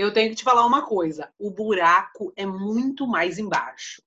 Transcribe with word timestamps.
eu 0.00 0.12
tenho 0.12 0.30
que 0.30 0.36
te 0.36 0.44
falar 0.44 0.64
uma 0.66 0.86
coisa: 0.86 1.30
o 1.38 1.50
buraco 1.50 2.32
é 2.34 2.46
muito 2.46 3.06
mais 3.06 3.38
embaixo. 3.38 4.02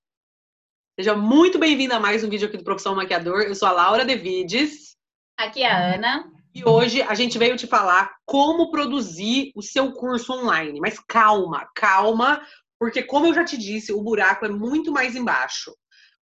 Seja 1.00 1.16
muito 1.16 1.60
bem-vinda 1.60 1.98
a 1.98 2.00
mais 2.00 2.24
um 2.24 2.30
vídeo 2.30 2.48
aqui 2.48 2.58
do 2.58 2.64
Profissão 2.64 2.96
Maquiador. 2.96 3.42
Eu 3.42 3.56
sou 3.56 3.68
a 3.68 3.72
Laura 3.72 4.06
Devides. 4.06 4.96
Aqui 5.38 5.64
é 5.64 5.72
a 5.72 5.96
Ana. 5.96 6.32
E 6.54 6.68
hoje 6.68 7.02
a 7.02 7.16
gente 7.16 7.38
veio 7.38 7.58
te 7.58 7.66
falar 7.66 8.16
como 8.26 8.70
produzir 8.70 9.52
o 9.56 9.62
seu 9.62 9.92
curso 9.94 10.34
online. 10.34 10.80
Mas 10.80 11.00
calma, 11.00 11.68
calma, 11.76 12.46
porque 12.80 13.02
como 13.02 13.28
eu 13.28 13.34
já 13.34 13.44
te 13.44 13.58
disse, 13.58 13.92
o 13.92 14.02
buraco 14.02 14.46
é 14.46 14.50
muito 14.50 14.92
mais 14.92 15.16
embaixo. 15.16 15.76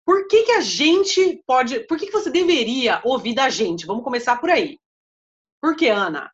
Por 0.04 0.26
que, 0.28 0.44
que 0.44 0.52
a 0.52 0.60
gente 0.60 1.42
pode. 1.46 1.80
Por 1.80 1.98
que, 1.98 2.06
que 2.06 2.12
você 2.12 2.30
deveria 2.30 3.00
ouvir 3.04 3.34
da 3.34 3.48
gente? 3.48 3.86
Vamos 3.86 4.04
começar 4.04 4.36
por 4.40 4.50
aí. 4.50 4.78
Por 5.60 5.76
que, 5.76 5.88
Ana? 5.88 6.30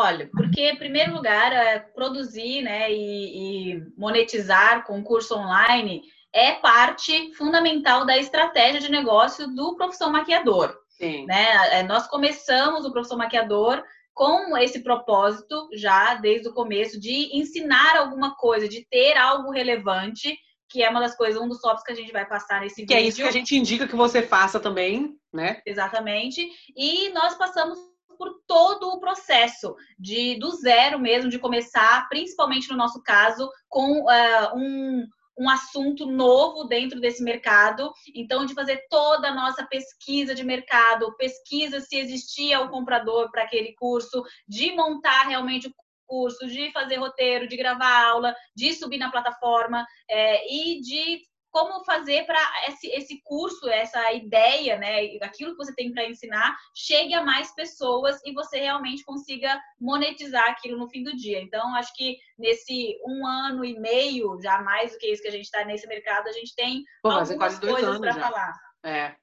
Olha, 0.00 0.30
porque, 0.30 0.70
em 0.70 0.76
primeiro 0.76 1.12
lugar, 1.12 1.52
é 1.52 1.80
produzir 1.80 2.62
né, 2.62 2.88
e, 2.92 3.72
e 3.72 3.82
monetizar 3.96 4.84
com 4.86 5.02
curso 5.02 5.34
online 5.36 6.02
é 6.32 6.52
parte 6.52 7.34
fundamental 7.34 8.06
da 8.06 8.16
estratégia 8.16 8.80
de 8.80 8.92
negócio 8.92 9.48
do 9.48 9.74
profissão 9.74 10.12
maquiador. 10.12 10.72
Sim. 10.90 11.26
Né? 11.26 11.78
É, 11.80 11.82
nós 11.82 12.06
começamos 12.06 12.84
o 12.84 12.92
profissão 12.92 13.18
maquiador 13.18 13.82
com 14.14 14.56
esse 14.56 14.84
propósito 14.84 15.68
já 15.74 16.14
desde 16.14 16.48
o 16.48 16.54
começo 16.54 17.00
de 17.00 17.36
ensinar 17.36 17.96
alguma 17.96 18.36
coisa, 18.36 18.68
de 18.68 18.86
ter 18.88 19.16
algo 19.16 19.50
relevante, 19.50 20.38
que 20.68 20.80
é 20.80 20.88
uma 20.88 21.00
das 21.00 21.16
coisas, 21.16 21.42
um 21.42 21.48
dos 21.48 21.60
tópicos 21.60 21.82
que 21.82 21.92
a 21.92 21.96
gente 21.96 22.12
vai 22.12 22.24
passar 22.24 22.60
nesse 22.60 22.76
que 22.76 22.82
vídeo. 22.82 22.96
Que 22.96 23.02
é 23.02 23.08
isso 23.08 23.22
que 23.22 23.28
a 23.28 23.32
gente 23.32 23.56
indica 23.56 23.88
que 23.88 23.96
você 23.96 24.22
faça 24.22 24.60
também, 24.60 25.16
né? 25.32 25.60
Exatamente. 25.66 26.48
E 26.76 27.08
nós 27.10 27.34
passamos 27.34 27.78
por 28.18 28.42
todo 28.46 28.88
o 28.88 29.00
processo 29.00 29.74
de 29.98 30.38
do 30.38 30.50
zero 30.50 30.98
mesmo, 30.98 31.30
de 31.30 31.38
começar, 31.38 32.08
principalmente 32.08 32.68
no 32.68 32.76
nosso 32.76 33.02
caso, 33.02 33.48
com 33.68 34.02
uh, 34.02 34.56
um 34.56 35.06
um 35.38 35.48
assunto 35.48 36.04
novo 36.04 36.64
dentro 36.64 37.00
desse 37.00 37.22
mercado. 37.22 37.92
Então, 38.14 38.44
de 38.44 38.54
fazer 38.54 38.84
toda 38.90 39.28
a 39.28 39.34
nossa 39.34 39.64
pesquisa 39.64 40.34
de 40.34 40.42
mercado, 40.42 41.16
pesquisa 41.16 41.80
se 41.80 41.96
existia 41.96 42.60
o 42.60 42.68
comprador 42.68 43.30
para 43.30 43.44
aquele 43.44 43.72
curso, 43.74 44.24
de 44.48 44.72
montar 44.72 45.28
realmente 45.28 45.68
o 45.68 45.72
curso, 46.06 46.46
de 46.48 46.72
fazer 46.72 46.96
roteiro, 46.96 47.46
de 47.46 47.56
gravar 47.56 48.08
aula, 48.08 48.34
de 48.54 48.74
subir 48.74 48.98
na 48.98 49.10
plataforma 49.10 49.86
é, 50.10 50.52
e 50.52 50.80
de 50.80 51.22
como 51.50 51.84
fazer 51.84 52.24
para 52.26 52.40
esse, 52.68 52.88
esse 52.88 53.20
curso, 53.22 53.68
essa 53.68 54.12
ideia, 54.12 54.76
né, 54.78 55.16
aquilo 55.22 55.52
que 55.52 55.64
você 55.64 55.74
tem 55.74 55.92
para 55.92 56.08
ensinar, 56.08 56.56
chegue 56.74 57.14
a 57.14 57.24
mais 57.24 57.54
pessoas 57.54 58.20
e 58.24 58.32
você 58.32 58.60
realmente 58.60 59.04
consiga 59.04 59.60
monetizar 59.80 60.48
aquilo 60.50 60.78
no 60.78 60.88
fim 60.88 61.02
do 61.02 61.16
dia. 61.16 61.40
Então, 61.40 61.74
acho 61.74 61.94
que 61.94 62.16
nesse 62.38 62.98
um 63.04 63.26
ano 63.26 63.64
e 63.64 63.78
meio, 63.78 64.40
já 64.42 64.60
mais 64.62 64.92
do 64.92 64.98
que 64.98 65.10
isso 65.10 65.22
que 65.22 65.28
a 65.28 65.32
gente 65.32 65.44
está 65.44 65.64
nesse 65.64 65.86
mercado, 65.86 66.28
a 66.28 66.32
gente 66.32 66.54
tem 66.54 66.84
Pô, 67.02 67.10
algumas 67.10 67.58
coisas 67.58 67.98
para 67.98 68.14
falar. 68.14 68.54
É. 68.84 69.16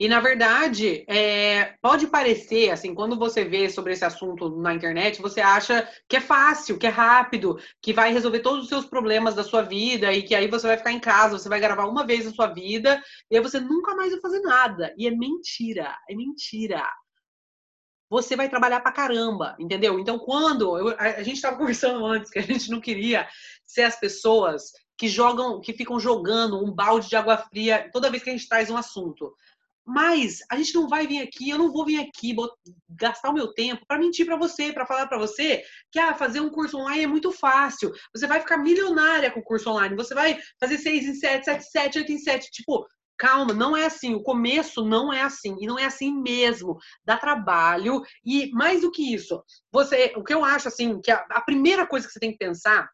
E 0.00 0.08
na 0.08 0.20
verdade, 0.20 1.04
é, 1.08 1.74
pode 1.82 2.06
parecer, 2.06 2.70
assim, 2.70 2.94
quando 2.94 3.18
você 3.18 3.44
vê 3.44 3.68
sobre 3.68 3.92
esse 3.92 4.04
assunto 4.04 4.48
na 4.60 4.72
internet, 4.72 5.20
você 5.20 5.40
acha 5.40 5.88
que 6.08 6.16
é 6.16 6.20
fácil, 6.20 6.78
que 6.78 6.86
é 6.86 6.90
rápido, 6.90 7.58
que 7.82 7.92
vai 7.92 8.12
resolver 8.12 8.38
todos 8.38 8.62
os 8.62 8.68
seus 8.68 8.86
problemas 8.86 9.34
da 9.34 9.42
sua 9.42 9.62
vida 9.62 10.12
e 10.12 10.22
que 10.22 10.36
aí 10.36 10.46
você 10.46 10.68
vai 10.68 10.76
ficar 10.76 10.92
em 10.92 11.00
casa, 11.00 11.36
você 11.36 11.48
vai 11.48 11.58
gravar 11.58 11.86
uma 11.86 12.06
vez 12.06 12.24
na 12.26 12.30
sua 12.30 12.46
vida 12.46 13.02
e 13.28 13.36
aí 13.36 13.42
você 13.42 13.58
nunca 13.58 13.96
mais 13.96 14.12
vai 14.12 14.20
fazer 14.20 14.40
nada. 14.40 14.94
E 14.96 15.08
é 15.08 15.10
mentira, 15.10 15.96
é 16.08 16.14
mentira. 16.14 16.88
Você 18.08 18.36
vai 18.36 18.48
trabalhar 18.48 18.80
pra 18.80 18.92
caramba, 18.92 19.56
entendeu? 19.58 19.98
Então, 19.98 20.16
quando 20.16 20.78
eu, 20.78 20.90
a, 20.90 21.02
a 21.02 21.22
gente 21.24 21.36
estava 21.36 21.56
conversando 21.58 22.06
antes 22.06 22.30
que 22.30 22.38
a 22.38 22.42
gente 22.42 22.70
não 22.70 22.80
queria 22.80 23.28
ser 23.66 23.82
as 23.82 23.98
pessoas 23.98 24.70
que 24.96 25.08
jogam, 25.08 25.60
que 25.60 25.72
ficam 25.72 25.98
jogando 25.98 26.64
um 26.64 26.72
balde 26.72 27.08
de 27.08 27.16
água 27.16 27.36
fria 27.36 27.90
toda 27.92 28.10
vez 28.10 28.22
que 28.22 28.30
a 28.30 28.32
gente 28.32 28.48
traz 28.48 28.70
um 28.70 28.76
assunto. 28.76 29.34
Mas 29.88 30.40
a 30.50 30.56
gente 30.58 30.74
não 30.74 30.86
vai 30.86 31.06
vir 31.06 31.22
aqui, 31.22 31.48
eu 31.48 31.56
não 31.56 31.72
vou 31.72 31.86
vir 31.86 31.98
aqui 31.98 32.36
gastar 32.90 33.30
o 33.30 33.32
meu 33.32 33.54
tempo 33.54 33.86
para 33.88 33.98
mentir 33.98 34.26
para 34.26 34.36
você, 34.36 34.70
para 34.70 34.84
falar 34.84 35.06
para 35.06 35.16
você 35.16 35.64
que 35.90 35.98
ah, 35.98 36.14
fazer 36.14 36.40
um 36.40 36.50
curso 36.50 36.76
online 36.76 37.04
é 37.04 37.06
muito 37.06 37.32
fácil. 37.32 37.90
Você 38.14 38.26
vai 38.26 38.38
ficar 38.38 38.58
milionária 38.58 39.30
com 39.30 39.40
o 39.40 39.42
curso 39.42 39.70
online. 39.70 39.96
Você 39.96 40.14
vai 40.14 40.38
fazer 40.60 40.76
6 40.76 41.06
em 41.06 41.14
7, 41.14 41.42
7 41.42 41.58
em 41.58 41.62
7, 41.62 41.98
8 42.00 42.12
em 42.12 42.18
7. 42.18 42.50
Tipo, 42.50 42.86
calma, 43.16 43.54
não 43.54 43.74
é 43.74 43.86
assim. 43.86 44.14
O 44.14 44.22
começo 44.22 44.84
não 44.84 45.10
é 45.10 45.22
assim. 45.22 45.56
E 45.58 45.66
não 45.66 45.78
é 45.78 45.86
assim 45.86 46.12
mesmo. 46.12 46.76
Dá 47.02 47.16
trabalho. 47.16 48.02
E 48.22 48.50
mais 48.50 48.82
do 48.82 48.90
que 48.90 49.14
isso, 49.14 49.42
você, 49.72 50.12
o 50.16 50.22
que 50.22 50.34
eu 50.34 50.44
acho 50.44 50.68
assim, 50.68 51.00
que 51.00 51.10
a, 51.10 51.24
a 51.30 51.40
primeira 51.40 51.86
coisa 51.86 52.06
que 52.06 52.12
você 52.12 52.20
tem 52.20 52.32
que 52.32 52.38
pensar 52.38 52.90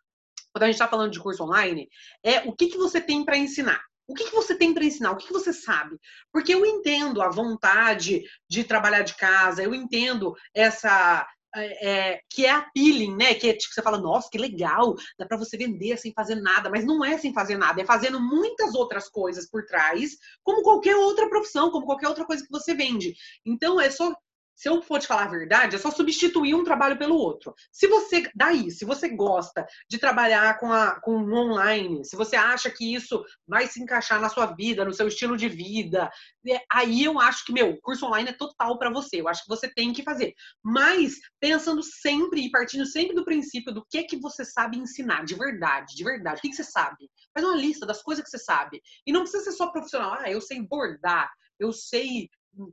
quando 0.52 0.62
a 0.62 0.66
gente 0.66 0.76
está 0.76 0.86
falando 0.86 1.10
de 1.10 1.18
curso 1.18 1.42
online 1.42 1.88
é 2.22 2.48
o 2.48 2.54
que, 2.54 2.68
que 2.68 2.78
você 2.78 3.00
tem 3.00 3.24
para 3.24 3.36
ensinar. 3.36 3.82
O 4.06 4.14
que, 4.14 4.24
que 4.24 4.34
você 4.34 4.54
tem 4.54 4.74
para 4.74 4.84
ensinar? 4.84 5.12
O 5.12 5.16
que, 5.16 5.26
que 5.26 5.32
você 5.32 5.52
sabe? 5.52 5.98
Porque 6.32 6.54
eu 6.54 6.64
entendo 6.64 7.22
a 7.22 7.30
vontade 7.30 8.24
de 8.48 8.64
trabalhar 8.64 9.02
de 9.02 9.16
casa, 9.16 9.62
eu 9.62 9.74
entendo 9.74 10.34
essa 10.54 11.26
é, 11.54 11.88
é 11.88 12.20
que 12.28 12.44
é 12.44 12.50
appealing, 12.50 13.16
né? 13.16 13.34
Que 13.34 13.50
é 13.50 13.56
tipo, 13.56 13.72
você 13.72 13.82
fala, 13.82 13.98
nossa, 13.98 14.28
que 14.30 14.38
legal, 14.38 14.94
dá 15.18 15.26
para 15.26 15.38
você 15.38 15.56
vender 15.56 15.96
sem 15.96 16.12
fazer 16.12 16.34
nada, 16.34 16.68
mas 16.68 16.84
não 16.84 17.04
é 17.04 17.16
sem 17.16 17.32
fazer 17.32 17.56
nada, 17.56 17.80
é 17.80 17.84
fazendo 17.84 18.20
muitas 18.20 18.74
outras 18.74 19.08
coisas 19.08 19.48
por 19.48 19.64
trás, 19.64 20.16
como 20.42 20.62
qualquer 20.62 20.96
outra 20.96 21.28
profissão, 21.28 21.70
como 21.70 21.86
qualquer 21.86 22.08
outra 22.08 22.24
coisa 22.24 22.44
que 22.44 22.50
você 22.50 22.74
vende. 22.74 23.14
Então 23.44 23.80
é 23.80 23.88
só 23.90 24.14
se 24.54 24.68
eu 24.68 24.82
for 24.82 25.00
te 25.00 25.06
falar 25.06 25.24
a 25.24 25.28
verdade, 25.28 25.76
é 25.76 25.78
só 25.78 25.90
substituir 25.90 26.54
um 26.54 26.64
trabalho 26.64 26.96
pelo 26.96 27.16
outro. 27.16 27.54
Se 27.72 27.86
você, 27.86 28.30
daí, 28.34 28.70
se 28.70 28.84
você 28.84 29.08
gosta 29.08 29.66
de 29.88 29.98
trabalhar 29.98 30.58
com, 30.58 30.72
a, 30.72 31.00
com 31.00 31.16
o 31.16 31.34
online, 31.34 32.04
se 32.04 32.16
você 32.16 32.36
acha 32.36 32.70
que 32.70 32.94
isso 32.94 33.24
vai 33.46 33.66
se 33.66 33.82
encaixar 33.82 34.20
na 34.20 34.28
sua 34.28 34.46
vida, 34.46 34.84
no 34.84 34.92
seu 34.92 35.08
estilo 35.08 35.36
de 35.36 35.48
vida, 35.48 36.10
é, 36.48 36.60
aí 36.70 37.04
eu 37.04 37.18
acho 37.20 37.44
que, 37.44 37.52
meu, 37.52 37.76
curso 37.80 38.06
online 38.06 38.30
é 38.30 38.34
total 38.34 38.78
para 38.78 38.90
você. 38.90 39.20
Eu 39.20 39.28
acho 39.28 39.42
que 39.42 39.48
você 39.48 39.68
tem 39.68 39.92
que 39.92 40.02
fazer. 40.02 40.34
Mas 40.62 41.18
pensando 41.40 41.82
sempre 41.82 42.42
e 42.42 42.50
partindo 42.50 42.86
sempre 42.86 43.14
do 43.14 43.24
princípio 43.24 43.72
do 43.72 43.84
que 43.90 43.98
é 43.98 44.04
que 44.04 44.16
você 44.16 44.44
sabe 44.44 44.78
ensinar, 44.78 45.24
de 45.24 45.34
verdade, 45.34 45.94
de 45.94 46.04
verdade. 46.04 46.38
O 46.38 46.42
que, 46.42 46.50
que 46.50 46.56
você 46.56 46.64
sabe? 46.64 47.10
Faz 47.32 47.44
uma 47.46 47.56
lista 47.56 47.84
das 47.86 48.02
coisas 48.02 48.24
que 48.24 48.30
você 48.30 48.38
sabe. 48.38 48.80
E 49.06 49.12
não 49.12 49.22
precisa 49.22 49.44
ser 49.44 49.52
só 49.52 49.68
profissional. 49.68 50.14
Ah, 50.14 50.30
eu 50.30 50.40
sei 50.40 50.62
bordar, 50.62 51.30
eu 51.58 51.72
sei 51.72 52.28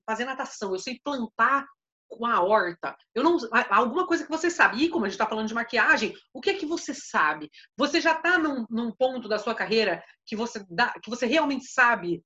fazer 0.05 0.25
natação, 0.25 0.71
eu 0.71 0.79
sei 0.79 0.99
plantar 1.03 1.65
com 2.11 2.25
a 2.25 2.41
horta. 2.41 2.95
Eu 3.15 3.23
não, 3.23 3.37
alguma 3.69 4.05
coisa 4.05 4.23
que 4.25 4.29
você 4.29 4.49
sabe. 4.49 4.83
E 4.83 4.89
como 4.89 5.05
a 5.05 5.07
gente 5.07 5.15
está 5.15 5.27
falando 5.27 5.47
de 5.47 5.53
maquiagem, 5.53 6.13
o 6.33 6.41
que 6.41 6.49
é 6.49 6.53
que 6.53 6.65
você 6.65 6.93
sabe? 6.93 7.49
Você 7.77 8.01
já 8.01 8.11
está 8.11 8.37
num, 8.37 8.65
num, 8.69 8.91
ponto 8.91 9.29
da 9.29 9.39
sua 9.39 9.55
carreira 9.55 10.03
que 10.25 10.35
você 10.35 10.63
dá, 10.69 10.93
que 11.01 11.09
você 11.09 11.25
realmente 11.25 11.65
sabe 11.65 12.21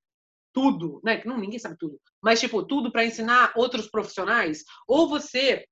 tudo, 0.52 1.00
né? 1.04 1.18
Que 1.18 1.28
não 1.28 1.38
ninguém 1.38 1.58
sabe 1.58 1.76
tudo, 1.78 2.00
mas 2.20 2.40
tipo 2.40 2.64
tudo 2.64 2.90
para 2.90 3.04
ensinar 3.04 3.52
outros 3.54 3.88
profissionais? 3.88 4.64
Ou 4.88 5.08
você 5.08 5.64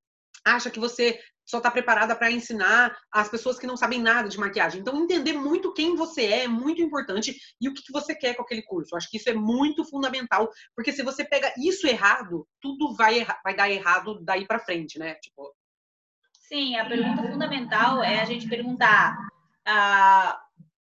acha 0.44 0.70
que 0.70 0.78
você 0.78 1.18
só 1.44 1.58
está 1.58 1.70
preparada 1.70 2.14
para 2.14 2.30
ensinar 2.30 2.96
as 3.12 3.28
pessoas 3.28 3.58
que 3.58 3.66
não 3.66 3.76
sabem 3.76 4.00
nada 4.00 4.28
de 4.28 4.38
maquiagem. 4.38 4.80
Então, 4.80 5.02
entender 5.02 5.34
muito 5.34 5.72
quem 5.72 5.96
você 5.96 6.24
é 6.24 6.44
é 6.44 6.48
muito 6.48 6.80
importante 6.82 7.36
e 7.60 7.68
o 7.68 7.74
que 7.74 7.92
você 7.92 8.14
quer 8.14 8.34
com 8.34 8.42
aquele 8.42 8.62
curso. 8.62 8.94
Eu 8.94 8.98
acho 8.98 9.10
que 9.10 9.16
isso 9.16 9.28
é 9.28 9.34
muito 9.34 9.84
fundamental, 9.84 10.50
porque 10.74 10.92
se 10.92 11.02
você 11.02 11.24
pega 11.24 11.52
isso 11.58 11.86
errado, 11.86 12.46
tudo 12.60 12.94
vai, 12.94 13.26
vai 13.42 13.54
dar 13.54 13.70
errado 13.70 14.20
daí 14.22 14.46
para 14.46 14.58
frente, 14.58 14.98
né? 14.98 15.14
Tipo... 15.14 15.54
Sim, 16.32 16.76
a 16.76 16.86
pergunta 16.86 17.22
fundamental 17.22 18.02
é 18.02 18.20
a 18.20 18.24
gente 18.24 18.48
perguntar: 18.48 19.16
a, 19.66 20.38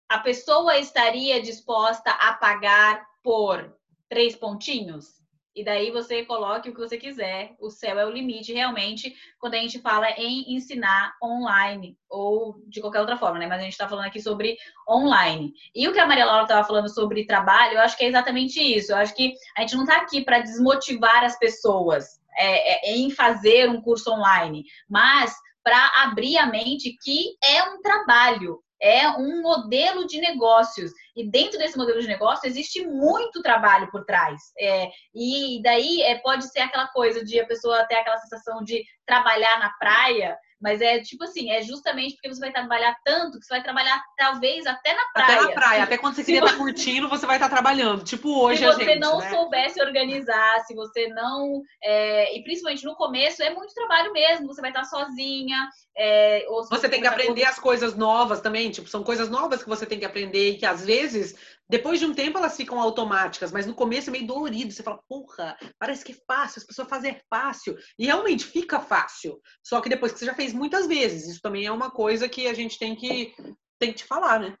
a 0.08 0.18
pessoa 0.18 0.76
estaria 0.76 1.42
disposta 1.42 2.10
a 2.10 2.34
pagar 2.34 3.04
por 3.22 3.74
três 4.08 4.36
pontinhos? 4.36 5.23
E 5.54 5.64
daí 5.64 5.90
você 5.90 6.24
coloque 6.24 6.68
o 6.68 6.74
que 6.74 6.80
você 6.80 6.98
quiser. 6.98 7.54
O 7.60 7.70
céu 7.70 7.98
é 7.98 8.04
o 8.04 8.10
limite, 8.10 8.52
realmente, 8.52 9.14
quando 9.38 9.54
a 9.54 9.58
gente 9.58 9.80
fala 9.80 10.10
em 10.16 10.54
ensinar 10.54 11.14
online 11.22 11.96
ou 12.10 12.56
de 12.66 12.80
qualquer 12.80 13.00
outra 13.00 13.16
forma, 13.16 13.38
né? 13.38 13.46
Mas 13.46 13.60
a 13.60 13.62
gente 13.62 13.72
está 13.72 13.88
falando 13.88 14.06
aqui 14.06 14.20
sobre 14.20 14.56
online. 14.88 15.52
E 15.74 15.86
o 15.86 15.92
que 15.92 16.00
a 16.00 16.06
Maria 16.06 16.24
Laura 16.24 16.42
estava 16.42 16.66
falando 16.66 16.88
sobre 16.88 17.26
trabalho, 17.26 17.74
eu 17.74 17.80
acho 17.80 17.96
que 17.96 18.04
é 18.04 18.08
exatamente 18.08 18.60
isso. 18.60 18.92
Eu 18.92 18.96
acho 18.96 19.14
que 19.14 19.32
a 19.56 19.60
gente 19.60 19.76
não 19.76 19.84
está 19.84 19.98
aqui 19.98 20.24
para 20.24 20.40
desmotivar 20.40 21.22
as 21.22 21.38
pessoas 21.38 22.20
é, 22.36 22.90
é, 22.90 22.96
em 22.96 23.10
fazer 23.10 23.70
um 23.70 23.80
curso 23.80 24.10
online, 24.10 24.64
mas 24.88 25.34
para 25.62 26.02
abrir 26.02 26.36
a 26.36 26.46
mente 26.46 26.96
que 27.02 27.36
é 27.42 27.62
um 27.62 27.80
trabalho, 27.80 28.60
é 28.84 29.08
um 29.08 29.40
modelo 29.40 30.06
de 30.06 30.20
negócios. 30.20 30.92
E 31.16 31.26
dentro 31.30 31.58
desse 31.58 31.76
modelo 31.78 32.02
de 32.02 32.06
negócio 32.06 32.46
existe 32.46 32.86
muito 32.86 33.40
trabalho 33.40 33.90
por 33.90 34.04
trás. 34.04 34.38
É, 34.58 34.90
e 35.14 35.62
daí 35.62 36.02
é, 36.02 36.18
pode 36.18 36.46
ser 36.50 36.60
aquela 36.60 36.86
coisa 36.88 37.24
de 37.24 37.40
a 37.40 37.46
pessoa 37.46 37.86
ter 37.86 37.94
aquela 37.94 38.18
sensação 38.18 38.62
de 38.62 38.84
trabalhar 39.06 39.58
na 39.58 39.70
praia, 39.78 40.36
Mas 40.64 40.80
é 40.80 40.98
tipo 41.00 41.22
assim, 41.24 41.50
é 41.50 41.60
justamente 41.60 42.14
porque 42.14 42.30
você 42.30 42.40
vai 42.40 42.50
trabalhar 42.50 42.96
tanto 43.04 43.38
que 43.38 43.44
você 43.44 43.52
vai 43.52 43.62
trabalhar 43.62 44.02
talvez 44.16 44.64
até 44.64 44.94
na 44.94 45.04
praia. 45.12 45.34
Até 45.34 45.44
na 45.46 45.52
praia, 45.52 45.82
até 45.82 45.98
quando 45.98 46.14
você 46.14 46.24
queria 46.24 46.42
estar 46.42 46.56
curtindo, 46.56 47.06
você 47.06 47.26
vai 47.26 47.36
estar 47.36 47.50
trabalhando. 47.50 48.02
Tipo 48.02 48.40
hoje 48.40 48.60
se 48.60 48.64
a 48.64 48.70
gente. 48.70 48.78
Se 48.78 48.86
você 48.86 48.94
não 48.98 49.18
né? 49.18 49.28
soubesse 49.28 49.82
organizar, 49.82 50.60
se 50.60 50.74
você 50.74 51.08
não. 51.08 51.60
É, 51.82 52.34
e 52.34 52.42
principalmente 52.42 52.82
no 52.82 52.96
começo, 52.96 53.42
é 53.42 53.50
muito 53.50 53.74
trabalho 53.74 54.10
mesmo. 54.14 54.46
Você 54.46 54.62
vai 54.62 54.70
estar 54.70 54.84
sozinha. 54.84 55.68
É, 55.94 56.46
você 56.70 56.88
tem 56.88 57.02
que 57.02 57.06
aprender 57.06 57.44
as 57.44 57.58
coisas 57.58 57.94
novas 57.94 58.40
também, 58.40 58.70
tipo, 58.70 58.88
são 58.88 59.04
coisas 59.04 59.28
novas 59.28 59.62
que 59.62 59.68
você 59.68 59.84
tem 59.84 59.98
que 59.98 60.06
aprender 60.06 60.50
e 60.50 60.56
que 60.56 60.64
às 60.64 60.84
vezes 60.84 61.36
depois 61.68 61.98
de 61.98 62.06
um 62.06 62.14
tempo 62.14 62.38
elas 62.38 62.56
ficam 62.56 62.78
automáticas, 62.80 63.50
mas 63.50 63.66
no 63.66 63.74
começo 63.74 64.10
é 64.10 64.12
meio 64.12 64.26
dolorido. 64.26 64.72
Você 64.72 64.82
fala, 64.82 65.00
porra, 65.08 65.56
parece 65.78 66.04
que 66.04 66.12
é 66.12 66.16
fácil, 66.26 66.60
as 66.60 66.66
pessoas 66.66 66.88
fazem 66.88 67.12
é 67.12 67.20
fácil. 67.28 67.76
E 67.98 68.06
realmente 68.06 68.44
fica 68.44 68.80
fácil. 68.80 69.40
Só 69.62 69.80
que 69.80 69.88
depois 69.88 70.12
que 70.12 70.18
você 70.18 70.26
já 70.26 70.34
fez 70.34 70.52
muitas 70.52 70.86
vezes, 70.86 71.28
isso 71.28 71.40
também 71.40 71.66
é 71.66 71.72
uma 71.72 71.90
coisa 71.90 72.28
que 72.28 72.46
a 72.46 72.54
gente 72.54 72.78
tem 72.78 72.94
que, 72.94 73.34
tem 73.78 73.90
que 73.92 73.98
te 73.98 74.04
falar, 74.04 74.40
né? 74.40 74.56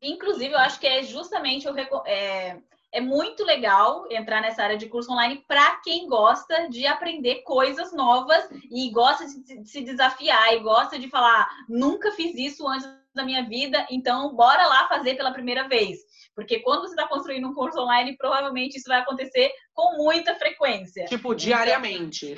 Inclusive, 0.00 0.52
eu 0.52 0.58
acho 0.58 0.78
que 0.78 0.86
é 0.86 1.02
justamente 1.02 1.68
o. 1.68 1.76
É, 2.06 2.60
é 2.92 3.00
muito 3.00 3.44
legal 3.44 4.06
entrar 4.10 4.40
nessa 4.40 4.62
área 4.62 4.76
de 4.76 4.88
curso 4.88 5.12
online 5.12 5.44
para 5.46 5.76
quem 5.80 6.08
gosta 6.08 6.68
de 6.68 6.86
aprender 6.86 7.42
coisas 7.42 7.92
novas 7.92 8.48
e 8.70 8.90
gosta 8.90 9.26
de 9.26 9.68
se 9.68 9.82
desafiar 9.82 10.54
e 10.54 10.60
gosta 10.60 10.98
de 10.98 11.08
falar, 11.10 11.48
nunca 11.68 12.12
fiz 12.12 12.34
isso 12.36 12.66
antes 12.66 12.88
da 13.14 13.24
minha 13.24 13.46
vida, 13.46 13.86
então 13.90 14.34
bora 14.34 14.66
lá 14.66 14.88
fazer 14.88 15.14
pela 15.14 15.32
primeira 15.32 15.68
vez. 15.68 15.98
Porque 16.36 16.60
quando 16.60 16.82
você 16.82 16.94
está 16.94 17.08
construindo 17.08 17.48
um 17.48 17.54
curso 17.54 17.80
online, 17.80 18.14
provavelmente 18.18 18.76
isso 18.76 18.88
vai 18.88 19.00
acontecer 19.00 19.50
com 19.72 19.96
muita 19.96 20.34
frequência. 20.34 21.06
Tipo, 21.06 21.34
diariamente. 21.34 22.36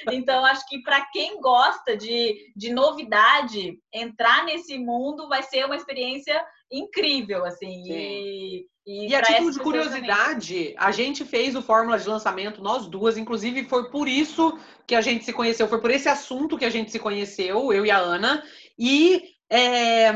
Então, 0.00 0.14
então 0.40 0.44
acho 0.46 0.66
que 0.66 0.82
para 0.82 1.04
quem 1.12 1.38
gosta 1.38 1.94
de, 1.94 2.50
de 2.56 2.72
novidade, 2.72 3.78
entrar 3.92 4.46
nesse 4.46 4.78
mundo 4.78 5.28
vai 5.28 5.42
ser 5.42 5.66
uma 5.66 5.76
experiência 5.76 6.42
incrível, 6.70 7.44
assim. 7.44 7.82
E, 7.86 8.66
e, 8.86 9.08
e 9.08 9.14
a 9.14 9.20
título 9.20 9.52
de 9.52 9.60
curiosidade, 9.60 10.54
também. 10.54 10.74
a 10.78 10.90
gente 10.90 11.22
fez 11.26 11.54
o 11.54 11.60
Fórmula 11.60 11.98
de 11.98 12.08
Lançamento, 12.08 12.62
nós 12.62 12.86
duas, 12.86 13.18
inclusive 13.18 13.64
foi 13.64 13.90
por 13.90 14.08
isso 14.08 14.58
que 14.86 14.94
a 14.94 15.02
gente 15.02 15.22
se 15.22 15.34
conheceu, 15.34 15.68
foi 15.68 15.82
por 15.82 15.90
esse 15.90 16.08
assunto 16.08 16.56
que 16.56 16.64
a 16.64 16.70
gente 16.70 16.90
se 16.90 16.98
conheceu, 16.98 17.70
eu 17.74 17.84
e 17.84 17.90
a 17.90 17.98
Ana. 17.98 18.42
E 18.78 19.22
é, 19.50 20.12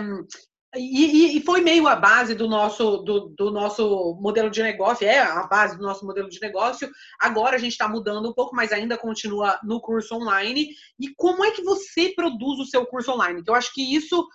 e, 0.78 1.36
e, 1.36 1.42
foi 1.42 1.60
meio 1.60 1.86
a 1.86 1.96
base 1.96 2.34
do 2.34 2.48
nosso, 2.48 2.98
do, 2.98 3.28
do, 3.28 3.50
nosso 3.50 4.18
modelo 4.20 4.50
de 4.50 4.62
negócio, 4.62 5.06
é 5.06 5.18
a 5.18 5.46
base 5.46 5.76
do 5.76 5.82
nosso 5.82 6.04
modelo 6.04 6.28
de 6.28 6.40
negócio. 6.40 6.90
Agora 7.20 7.56
a 7.56 7.58
gente 7.58 7.72
está 7.72 7.88
mudando 7.88 8.28
um 8.28 8.32
pouco, 8.32 8.54
mas 8.54 8.72
ainda 8.72 8.96
continua 8.96 9.58
no 9.62 9.80
curso 9.80 10.14
online. 10.14 10.68
E 10.98 11.14
como 11.16 11.44
é 11.44 11.50
que 11.50 11.62
você 11.62 12.12
produz 12.14 12.60
o 12.60 12.64
seu 12.64 12.86
curso 12.86 13.12
online? 13.12 13.42
Que 13.42 13.50
eu 13.50 13.54
acho 13.54 13.72
que 13.72 13.94
isso 13.94 14.26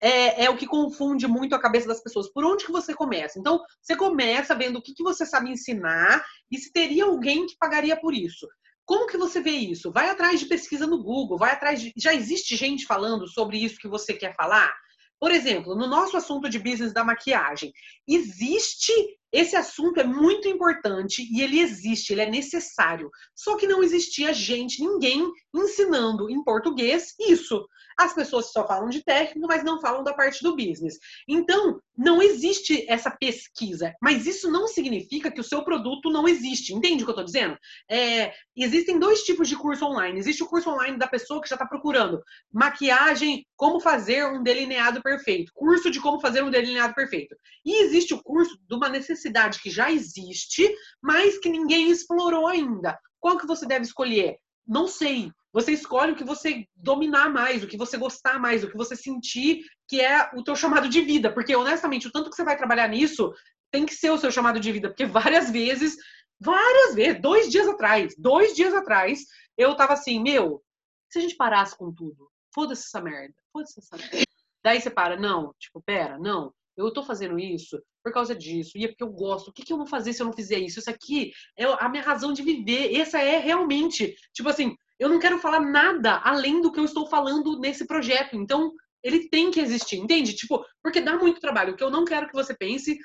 é, 0.00 0.44
é, 0.44 0.50
o 0.50 0.56
que 0.56 0.66
confunde 0.66 1.26
muito 1.26 1.54
a 1.54 1.60
cabeça 1.60 1.88
das 1.88 2.02
pessoas. 2.02 2.32
Por 2.32 2.44
onde 2.44 2.64
que 2.64 2.72
você 2.72 2.94
começa? 2.94 3.38
Então, 3.38 3.60
você 3.82 3.96
começa 3.96 4.54
vendo 4.54 4.76
o 4.76 4.82
que, 4.82 4.94
que 4.94 5.02
você 5.02 5.26
sabe 5.26 5.50
ensinar 5.50 6.24
e 6.50 6.58
se 6.58 6.72
teria 6.72 7.04
alguém 7.04 7.46
que 7.46 7.56
pagaria 7.58 7.96
por 7.96 8.14
isso. 8.14 8.46
Como 8.84 9.06
que 9.06 9.18
você 9.18 9.40
vê 9.40 9.50
isso? 9.50 9.92
Vai 9.92 10.08
atrás 10.08 10.40
de 10.40 10.46
pesquisa 10.46 10.86
no 10.86 11.02
Google, 11.02 11.36
vai 11.36 11.52
atrás 11.52 11.80
de. 11.80 11.92
Já 11.96 12.14
existe 12.14 12.56
gente 12.56 12.86
falando 12.86 13.28
sobre 13.28 13.58
isso 13.58 13.78
que 13.78 13.88
você 13.88 14.14
quer 14.14 14.34
falar? 14.34 14.74
Por 15.20 15.32
exemplo, 15.32 15.74
no 15.74 15.86
nosso 15.86 16.16
assunto 16.16 16.48
de 16.48 16.58
business 16.58 16.92
da 16.92 17.04
maquiagem, 17.04 17.72
existe 18.06 18.92
esse 19.32 19.56
assunto 19.56 20.00
é 20.00 20.04
muito 20.04 20.48
importante 20.48 21.22
e 21.30 21.42
ele 21.42 21.60
existe, 21.60 22.12
ele 22.12 22.22
é 22.22 22.30
necessário. 22.30 23.10
Só 23.34 23.56
que 23.56 23.66
não 23.66 23.82
existia 23.82 24.32
gente, 24.32 24.80
ninguém 24.80 25.30
ensinando 25.54 26.30
em 26.30 26.42
português 26.42 27.14
isso. 27.20 27.66
As 27.98 28.14
pessoas 28.14 28.52
só 28.52 28.64
falam 28.66 28.88
de 28.88 29.02
técnico, 29.02 29.48
mas 29.48 29.64
não 29.64 29.80
falam 29.80 30.04
da 30.04 30.14
parte 30.14 30.42
do 30.42 30.54
business. 30.54 30.98
Então, 31.26 31.80
não 31.96 32.22
existe 32.22 32.86
essa 32.88 33.10
pesquisa. 33.10 33.92
Mas 34.00 34.24
isso 34.24 34.48
não 34.50 34.68
significa 34.68 35.32
que 35.32 35.40
o 35.40 35.44
seu 35.44 35.64
produto 35.64 36.08
não 36.08 36.28
existe. 36.28 36.72
Entende 36.72 37.02
o 37.02 37.06
que 37.06 37.10
eu 37.10 37.14
estou 37.14 37.24
dizendo? 37.24 37.58
É, 37.90 38.32
existem 38.56 39.00
dois 39.00 39.22
tipos 39.22 39.48
de 39.48 39.56
curso 39.56 39.84
online. 39.84 40.18
Existe 40.18 40.44
o 40.44 40.46
curso 40.46 40.70
online 40.70 40.96
da 40.96 41.08
pessoa 41.08 41.42
que 41.42 41.48
já 41.48 41.56
está 41.56 41.66
procurando 41.66 42.22
maquiagem, 42.52 43.44
como 43.56 43.80
fazer 43.80 44.24
um 44.26 44.44
delineado 44.44 45.02
perfeito. 45.02 45.50
Curso 45.52 45.90
de 45.90 46.00
como 46.00 46.20
fazer 46.20 46.42
um 46.42 46.50
delineado 46.50 46.94
perfeito. 46.94 47.34
E 47.64 47.82
existe 47.82 48.14
o 48.14 48.22
curso 48.22 48.56
de 48.68 48.74
uma 48.76 48.88
necessidade 48.88 49.60
que 49.60 49.70
já 49.70 49.90
existe, 49.90 50.72
mas 51.02 51.38
que 51.38 51.48
ninguém 51.48 51.90
explorou 51.90 52.46
ainda. 52.46 52.96
Qual 53.18 53.36
que 53.36 53.46
você 53.46 53.66
deve 53.66 53.84
escolher? 53.84 54.36
Não 54.66 54.86
sei. 54.86 55.32
Você 55.58 55.72
escolhe 55.72 56.12
o 56.12 56.14
que 56.14 56.22
você 56.22 56.64
dominar 56.76 57.28
mais, 57.30 57.64
o 57.64 57.66
que 57.66 57.76
você 57.76 57.96
gostar 57.96 58.38
mais, 58.38 58.62
o 58.62 58.70
que 58.70 58.76
você 58.76 58.94
sentir 58.94 59.64
que 59.88 60.00
é 60.00 60.30
o 60.32 60.44
teu 60.44 60.54
chamado 60.54 60.88
de 60.88 61.00
vida. 61.00 61.34
Porque, 61.34 61.56
honestamente, 61.56 62.06
o 62.06 62.12
tanto 62.12 62.30
que 62.30 62.36
você 62.36 62.44
vai 62.44 62.56
trabalhar 62.56 62.86
nisso 62.86 63.34
tem 63.68 63.84
que 63.84 63.92
ser 63.92 64.10
o 64.10 64.18
seu 64.18 64.30
chamado 64.30 64.60
de 64.60 64.70
vida. 64.70 64.88
Porque 64.88 65.04
várias 65.04 65.50
vezes, 65.50 65.96
várias 66.38 66.94
vezes, 66.94 67.20
dois 67.20 67.50
dias 67.50 67.66
atrás, 67.66 68.14
dois 68.16 68.54
dias 68.54 68.72
atrás, 68.72 69.24
eu 69.56 69.74
tava 69.74 69.94
assim, 69.94 70.22
meu, 70.22 70.62
se 71.10 71.18
a 71.18 71.22
gente 71.22 71.34
parasse 71.34 71.76
com 71.76 71.92
tudo, 71.92 72.30
foda-se 72.54 72.86
essa 72.86 73.00
merda, 73.00 73.34
foda-se 73.52 73.80
essa 73.80 73.96
merda. 73.96 74.22
Daí 74.62 74.80
você 74.80 74.90
para, 74.90 75.18
não, 75.18 75.52
tipo, 75.58 75.82
pera, 75.82 76.20
não, 76.20 76.54
eu 76.76 76.92
tô 76.92 77.02
fazendo 77.02 77.36
isso 77.36 77.82
por 78.04 78.12
causa 78.12 78.32
disso, 78.32 78.78
e 78.78 78.84
é 78.84 78.88
porque 78.88 79.02
eu 79.02 79.10
gosto. 79.10 79.48
O 79.48 79.52
que, 79.52 79.64
que 79.64 79.72
eu 79.72 79.76
vou 79.76 79.88
fazer 79.88 80.12
se 80.12 80.22
eu 80.22 80.26
não 80.26 80.32
fizer 80.32 80.60
isso? 80.60 80.78
Isso 80.78 80.88
aqui 80.88 81.32
é 81.56 81.64
a 81.64 81.88
minha 81.88 82.02
razão 82.04 82.32
de 82.32 82.44
viver. 82.44 82.94
Essa 82.94 83.20
é 83.20 83.38
realmente, 83.38 84.14
tipo 84.32 84.48
assim, 84.48 84.76
eu 84.98 85.08
não 85.08 85.18
quero 85.18 85.38
falar 85.38 85.60
nada 85.60 86.20
além 86.24 86.60
do 86.60 86.72
que 86.72 86.80
eu 86.80 86.84
estou 86.84 87.08
falando 87.08 87.58
nesse 87.58 87.86
projeto. 87.86 88.36
Então, 88.36 88.72
ele 89.02 89.28
tem 89.28 89.50
que 89.50 89.60
existir, 89.60 89.96
entende? 89.96 90.34
Tipo, 90.34 90.64
porque 90.82 91.00
dá 91.00 91.16
muito 91.16 91.40
trabalho. 91.40 91.72
O 91.72 91.76
que 91.76 91.84
eu 91.84 91.90
não 91.90 92.04
quero 92.04 92.26
que 92.26 92.34
você 92.34 92.54
pense 92.54 92.98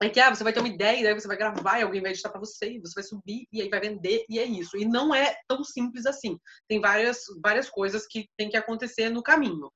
é 0.00 0.08
que 0.08 0.20
ah, 0.20 0.32
você 0.32 0.44
vai 0.44 0.52
ter 0.52 0.60
uma 0.60 0.68
ideia, 0.68 1.00
e 1.00 1.02
daí 1.02 1.14
você 1.14 1.26
vai 1.26 1.36
gravar 1.36 1.78
e 1.78 1.82
alguém 1.82 2.00
vai 2.00 2.12
editar 2.12 2.30
para 2.30 2.40
você, 2.40 2.72
e 2.72 2.80
você 2.80 2.94
vai 2.94 3.02
subir 3.02 3.46
e 3.52 3.60
aí 3.60 3.68
vai 3.68 3.80
vender 3.80 4.24
e 4.28 4.38
é 4.38 4.44
isso. 4.44 4.76
E 4.76 4.84
não 4.84 5.14
é 5.14 5.36
tão 5.48 5.64
simples 5.64 6.06
assim. 6.06 6.38
Tem 6.68 6.80
várias, 6.80 7.18
várias 7.42 7.68
coisas 7.68 8.06
que 8.06 8.28
tem 8.36 8.48
que 8.48 8.56
acontecer 8.56 9.10
no 9.10 9.22
caminho. 9.22 9.70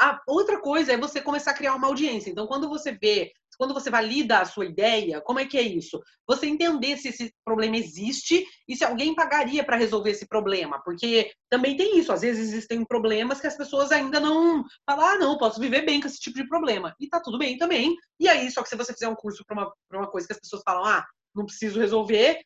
A 0.00 0.20
outra 0.26 0.60
coisa 0.60 0.92
é 0.92 0.96
você 0.96 1.20
começar 1.20 1.52
a 1.52 1.54
criar 1.54 1.74
uma 1.74 1.88
audiência. 1.88 2.30
Então, 2.30 2.46
quando 2.46 2.68
você 2.68 2.92
vê 3.00 3.32
quando 3.58 3.74
você 3.74 3.90
valida 3.90 4.38
a 4.38 4.44
sua 4.44 4.64
ideia, 4.64 5.20
como 5.20 5.40
é 5.40 5.44
que 5.44 5.58
é 5.58 5.62
isso? 5.62 6.00
Você 6.26 6.46
entender 6.46 6.96
se 6.96 7.08
esse 7.08 7.34
problema 7.44 7.76
existe 7.76 8.46
e 8.68 8.76
se 8.76 8.84
alguém 8.84 9.14
pagaria 9.14 9.64
para 9.64 9.76
resolver 9.76 10.10
esse 10.10 10.26
problema. 10.28 10.80
Porque 10.84 11.32
também 11.50 11.76
tem 11.76 11.98
isso, 11.98 12.12
às 12.12 12.20
vezes 12.20 12.48
existem 12.48 12.84
problemas 12.84 13.40
que 13.40 13.48
as 13.48 13.56
pessoas 13.56 13.90
ainda 13.90 14.20
não 14.20 14.64
falam, 14.88 15.04
ah, 15.04 15.18
não, 15.18 15.36
posso 15.36 15.60
viver 15.60 15.84
bem 15.84 16.00
com 16.00 16.06
esse 16.06 16.20
tipo 16.20 16.36
de 16.36 16.48
problema. 16.48 16.94
E 17.00 17.08
tá 17.08 17.20
tudo 17.20 17.36
bem 17.36 17.58
também. 17.58 17.96
E 18.20 18.28
aí, 18.28 18.50
só 18.50 18.62
que 18.62 18.68
se 18.68 18.76
você 18.76 18.92
fizer 18.92 19.08
um 19.08 19.16
curso 19.16 19.44
para 19.44 19.56
uma, 19.56 19.72
uma 19.92 20.10
coisa 20.10 20.26
que 20.26 20.32
as 20.32 20.40
pessoas 20.40 20.62
falam, 20.64 20.84
ah, 20.84 21.04
não 21.34 21.44
preciso 21.44 21.80
resolver, 21.80 22.40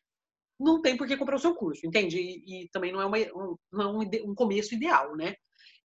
não 0.59 0.81
tem 0.81 0.97
por 0.97 1.07
que 1.07 1.17
comprar 1.17 1.35
o 1.35 1.39
seu 1.39 1.53
curso, 1.53 1.85
entende? 1.85 2.17
E, 2.17 2.63
e 2.63 2.69
também 2.69 2.91
não 2.91 3.01
é, 3.01 3.05
uma, 3.05 3.17
um, 3.17 3.81
é 3.81 3.85
um, 3.85 4.31
um 4.31 4.35
começo 4.35 4.73
ideal, 4.73 5.15
né? 5.15 5.35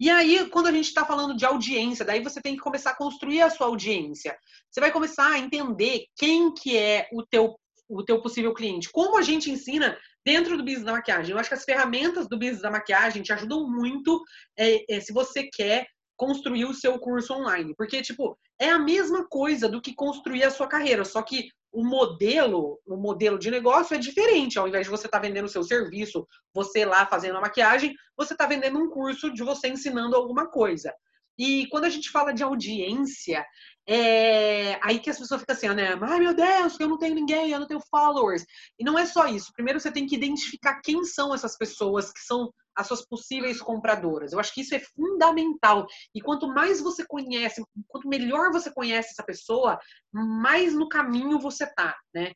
E 0.01 0.11
aí, 0.11 0.49
quando 0.51 0.69
a 0.69 0.73
gente 0.73 0.87
está 0.87 1.05
falando 1.05 1.37
de 1.37 1.45
audiência, 1.45 2.05
daí 2.05 2.23
você 2.23 2.41
tem 2.41 2.55
que 2.55 2.63
começar 2.63 2.91
a 2.91 2.97
construir 2.97 3.43
a 3.43 3.51
sua 3.51 3.67
audiência. 3.67 4.37
Você 4.71 4.81
vai 4.81 4.93
começar 4.93 5.33
a 5.33 5.39
entender 5.39 6.07
quem 6.17 6.53
que 6.53 6.77
é 6.77 7.09
o 7.13 7.25
teu, 7.25 7.59
o 7.89 8.05
teu 8.05 8.23
possível 8.23 8.55
cliente. 8.55 8.91
Como 8.91 9.19
a 9.19 9.23
gente 9.23 9.51
ensina 9.51 9.99
dentro 10.29 10.59
do 10.59 10.63
business 10.63 10.85
da 10.85 10.93
maquiagem. 10.93 11.33
Eu 11.33 11.39
acho 11.39 11.49
que 11.49 11.55
as 11.55 11.65
ferramentas 11.65 12.29
do 12.29 12.39
business 12.39 12.61
da 12.61 12.71
maquiagem 12.71 13.23
te 13.23 13.33
ajudam 13.33 13.67
muito 13.67 14.23
é, 14.59 14.97
é, 14.97 15.01
se 15.01 15.11
você 15.11 15.45
quer 15.45 15.87
construir 16.19 16.67
o 16.67 16.75
seu 16.75 16.99
curso 16.99 17.33
online. 17.33 17.75
Porque, 17.75 18.03
tipo, 18.03 18.39
é 18.61 18.69
a 18.69 18.79
mesma 18.79 19.27
coisa 19.27 19.69
do 19.71 19.81
que 19.81 19.95
construir 19.95 20.45
a 20.45 20.51
sua 20.51 20.69
carreira, 20.69 21.03
só 21.03 21.23
que 21.23 21.49
o 21.73 21.85
modelo, 21.85 22.81
o 22.87 22.97
modelo 22.97 23.39
de 23.39 23.51
negócio 23.51 23.95
é 23.95 23.99
diferente. 23.99 24.59
Ao 24.59 24.67
invés 24.67 24.87
de 24.87 24.91
você 24.91 25.07
estar 25.07 25.21
tá 25.21 25.27
vendendo 25.27 25.45
o 25.45 25.51
seu 25.51 25.63
serviço, 25.63 26.27
você 26.53 26.85
lá 26.85 27.07
fazendo 27.07 27.37
a 27.37 27.41
maquiagem, 27.41 27.95
você 28.17 28.35
está 28.35 28.47
vendendo 28.47 28.79
um 28.79 28.89
curso 28.89 29.33
de 29.33 29.43
você 29.43 29.69
ensinando 29.69 30.17
alguma 30.17 30.49
coisa. 30.49 30.93
E 31.39 31.67
quando 31.69 31.85
a 31.85 31.91
gente 31.91 32.11
fala 32.11 32.33
de 32.33 32.43
audiência, 32.43 33.47
é 33.89 34.79
aí 34.83 34.99
que 34.99 35.09
as 35.09 35.19
pessoas 35.19 35.41
ficam 35.41 35.57
assim, 35.57 35.69
né? 35.69 35.99
Ai 36.03 36.21
meu 36.21 36.35
Deus, 36.35 36.79
eu 36.79 36.89
não 36.89 36.99
tenho 36.99 37.15
ninguém, 37.15 37.51
eu 37.51 37.61
não 37.61 37.67
tenho 37.67 37.81
followers. 37.91 38.45
E 38.79 38.85
não 38.85 38.99
é 38.99 39.07
só 39.07 39.27
isso. 39.27 39.53
Primeiro 39.55 39.81
você 39.81 39.91
tem 39.91 40.07
que 40.07 40.17
identificar 40.17 40.81
quem 40.83 41.05
são 41.05 41.35
essas 41.35 41.57
pessoas 41.57 42.13
que 42.13 42.21
são 42.21 42.53
as 42.77 42.87
suas 42.87 43.05
possíveis 43.05 43.61
compradoras. 43.61 44.33
Eu 44.33 44.39
acho 44.39 44.53
que 44.53 44.61
isso 44.61 44.75
é 44.75 44.81
fundamental. 44.81 45.87
E 46.15 46.21
quanto 46.21 46.47
mais 46.47 46.81
você 46.81 47.05
conhece, 47.07 47.63
quanto 47.89 48.09
melhor 48.09 48.53
você 48.53 48.71
conhece 48.73 49.11
essa 49.11 49.25
pessoa, 49.25 49.79
mais 50.13 50.75
no 50.75 50.89
caminho 50.89 51.41
você 51.41 51.67
tá, 51.75 51.97
né? 52.15 52.33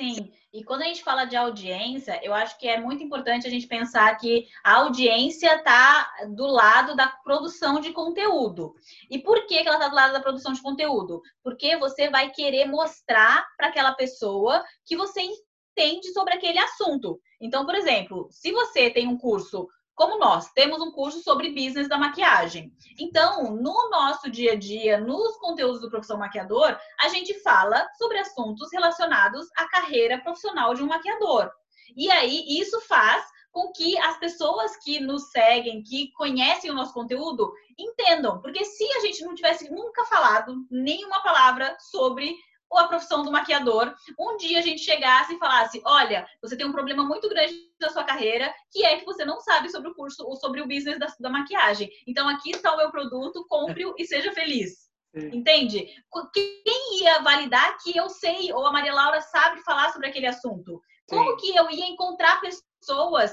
Sim, 0.00 0.32
e 0.50 0.64
quando 0.64 0.80
a 0.80 0.86
gente 0.86 1.04
fala 1.04 1.26
de 1.26 1.36
audiência, 1.36 2.18
eu 2.22 2.32
acho 2.32 2.58
que 2.58 2.66
é 2.66 2.80
muito 2.80 3.04
importante 3.04 3.46
a 3.46 3.50
gente 3.50 3.66
pensar 3.66 4.16
que 4.16 4.48
a 4.64 4.76
audiência 4.76 5.56
está 5.56 6.10
do 6.30 6.46
lado 6.46 6.96
da 6.96 7.06
produção 7.06 7.80
de 7.80 7.92
conteúdo. 7.92 8.74
E 9.10 9.18
por 9.18 9.46
que, 9.46 9.62
que 9.62 9.68
ela 9.68 9.76
está 9.76 9.88
do 9.88 9.94
lado 9.94 10.14
da 10.14 10.20
produção 10.20 10.54
de 10.54 10.62
conteúdo? 10.62 11.20
Porque 11.44 11.76
você 11.76 12.08
vai 12.08 12.30
querer 12.30 12.64
mostrar 12.64 13.46
para 13.58 13.66
aquela 13.66 13.92
pessoa 13.92 14.64
que 14.86 14.96
você 14.96 15.20
entende 15.20 16.10
sobre 16.14 16.32
aquele 16.32 16.58
assunto. 16.58 17.20
Então, 17.38 17.66
por 17.66 17.74
exemplo, 17.74 18.26
se 18.30 18.52
você 18.52 18.88
tem 18.88 19.06
um 19.06 19.18
curso 19.18 19.68
como 20.00 20.18
nós 20.18 20.50
temos 20.52 20.80
um 20.80 20.90
curso 20.90 21.20
sobre 21.22 21.50
business 21.50 21.86
da 21.86 21.98
maquiagem. 21.98 22.72
Então, 22.98 23.54
no 23.54 23.90
nosso 23.90 24.30
dia 24.30 24.52
a 24.52 24.56
dia, 24.56 24.98
nos 24.98 25.36
conteúdos 25.36 25.82
do 25.82 25.90
Profissão 25.90 26.16
Maquiador, 26.16 26.74
a 26.98 27.08
gente 27.10 27.34
fala 27.40 27.86
sobre 27.98 28.18
assuntos 28.18 28.72
relacionados 28.72 29.46
à 29.58 29.68
carreira 29.68 30.18
profissional 30.22 30.72
de 30.72 30.82
um 30.82 30.86
maquiador. 30.86 31.50
E 31.94 32.10
aí, 32.10 32.46
isso 32.48 32.80
faz 32.88 33.22
com 33.52 33.70
que 33.72 33.98
as 33.98 34.18
pessoas 34.18 34.74
que 34.78 35.00
nos 35.00 35.30
seguem, 35.30 35.82
que 35.82 36.10
conhecem 36.12 36.70
o 36.70 36.74
nosso 36.74 36.94
conteúdo, 36.94 37.52
entendam. 37.78 38.40
Porque 38.40 38.64
se 38.64 38.90
a 38.96 39.00
gente 39.00 39.22
não 39.22 39.34
tivesse 39.34 39.70
nunca 39.70 40.06
falado 40.06 40.64
nenhuma 40.70 41.22
palavra 41.22 41.76
sobre 41.78 42.34
a 42.78 42.88
profissão 42.88 43.24
do 43.24 43.32
maquiador, 43.32 43.94
um 44.18 44.36
dia 44.36 44.58
a 44.58 44.62
gente 44.62 44.82
chegasse 44.82 45.34
e 45.34 45.38
falasse: 45.38 45.80
olha, 45.84 46.26
você 46.40 46.56
tem 46.56 46.66
um 46.66 46.72
problema 46.72 47.04
muito 47.04 47.28
grande 47.28 47.54
na 47.80 47.90
sua 47.90 48.04
carreira, 48.04 48.52
que 48.70 48.84
é 48.84 48.98
que 48.98 49.04
você 49.04 49.24
não 49.24 49.40
sabe 49.40 49.70
sobre 49.70 49.90
o 49.90 49.94
curso 49.94 50.24
ou 50.24 50.36
sobre 50.36 50.60
o 50.60 50.68
business 50.68 50.98
da, 50.98 51.06
da 51.18 51.30
maquiagem. 51.30 51.90
Então 52.06 52.28
aqui 52.28 52.50
está 52.50 52.72
o 52.72 52.76
meu 52.76 52.90
produto, 52.90 53.46
compre-o 53.48 53.94
e 53.98 54.04
seja 54.04 54.32
feliz. 54.32 54.90
Sim. 55.14 55.30
Entende? 55.34 55.88
Quem 56.32 57.02
ia 57.02 57.20
validar 57.20 57.76
que 57.82 57.96
eu 57.96 58.08
sei 58.08 58.52
ou 58.52 58.64
a 58.66 58.72
Maria 58.72 58.94
Laura 58.94 59.20
sabe 59.20 59.60
falar 59.62 59.92
sobre 59.92 60.08
aquele 60.08 60.26
assunto? 60.26 60.80
Como 61.08 61.36
que 61.36 61.56
eu 61.56 61.68
ia 61.70 61.86
encontrar 61.86 62.40
pessoas 62.40 63.32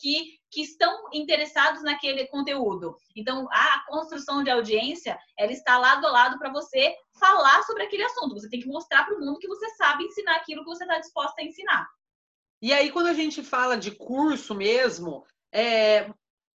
que, 0.00 0.38
que 0.50 0.62
estão 0.62 1.08
interessados 1.12 1.82
naquele 1.82 2.26
conteúdo? 2.26 2.96
Então, 3.16 3.48
a 3.50 3.84
construção 3.86 4.42
de 4.42 4.50
audiência, 4.50 5.18
ela 5.38 5.52
está 5.52 5.78
lado 5.78 6.06
a 6.06 6.10
lado 6.10 6.38
para 6.38 6.52
você 6.52 6.94
falar 7.18 7.62
sobre 7.62 7.84
aquele 7.84 8.04
assunto. 8.04 8.34
Você 8.34 8.48
tem 8.48 8.60
que 8.60 8.68
mostrar 8.68 9.04
para 9.04 9.16
o 9.16 9.20
mundo 9.20 9.38
que 9.38 9.48
você 9.48 9.68
sabe 9.76 10.04
ensinar 10.04 10.36
aquilo 10.36 10.62
que 10.64 10.70
você 10.70 10.84
está 10.84 10.98
disposta 10.98 11.40
a 11.40 11.44
ensinar. 11.44 11.88
E 12.62 12.72
aí, 12.72 12.90
quando 12.90 13.08
a 13.08 13.14
gente 13.14 13.42
fala 13.42 13.76
de 13.76 13.90
curso 13.90 14.54
mesmo, 14.54 15.24
é, 15.52 16.10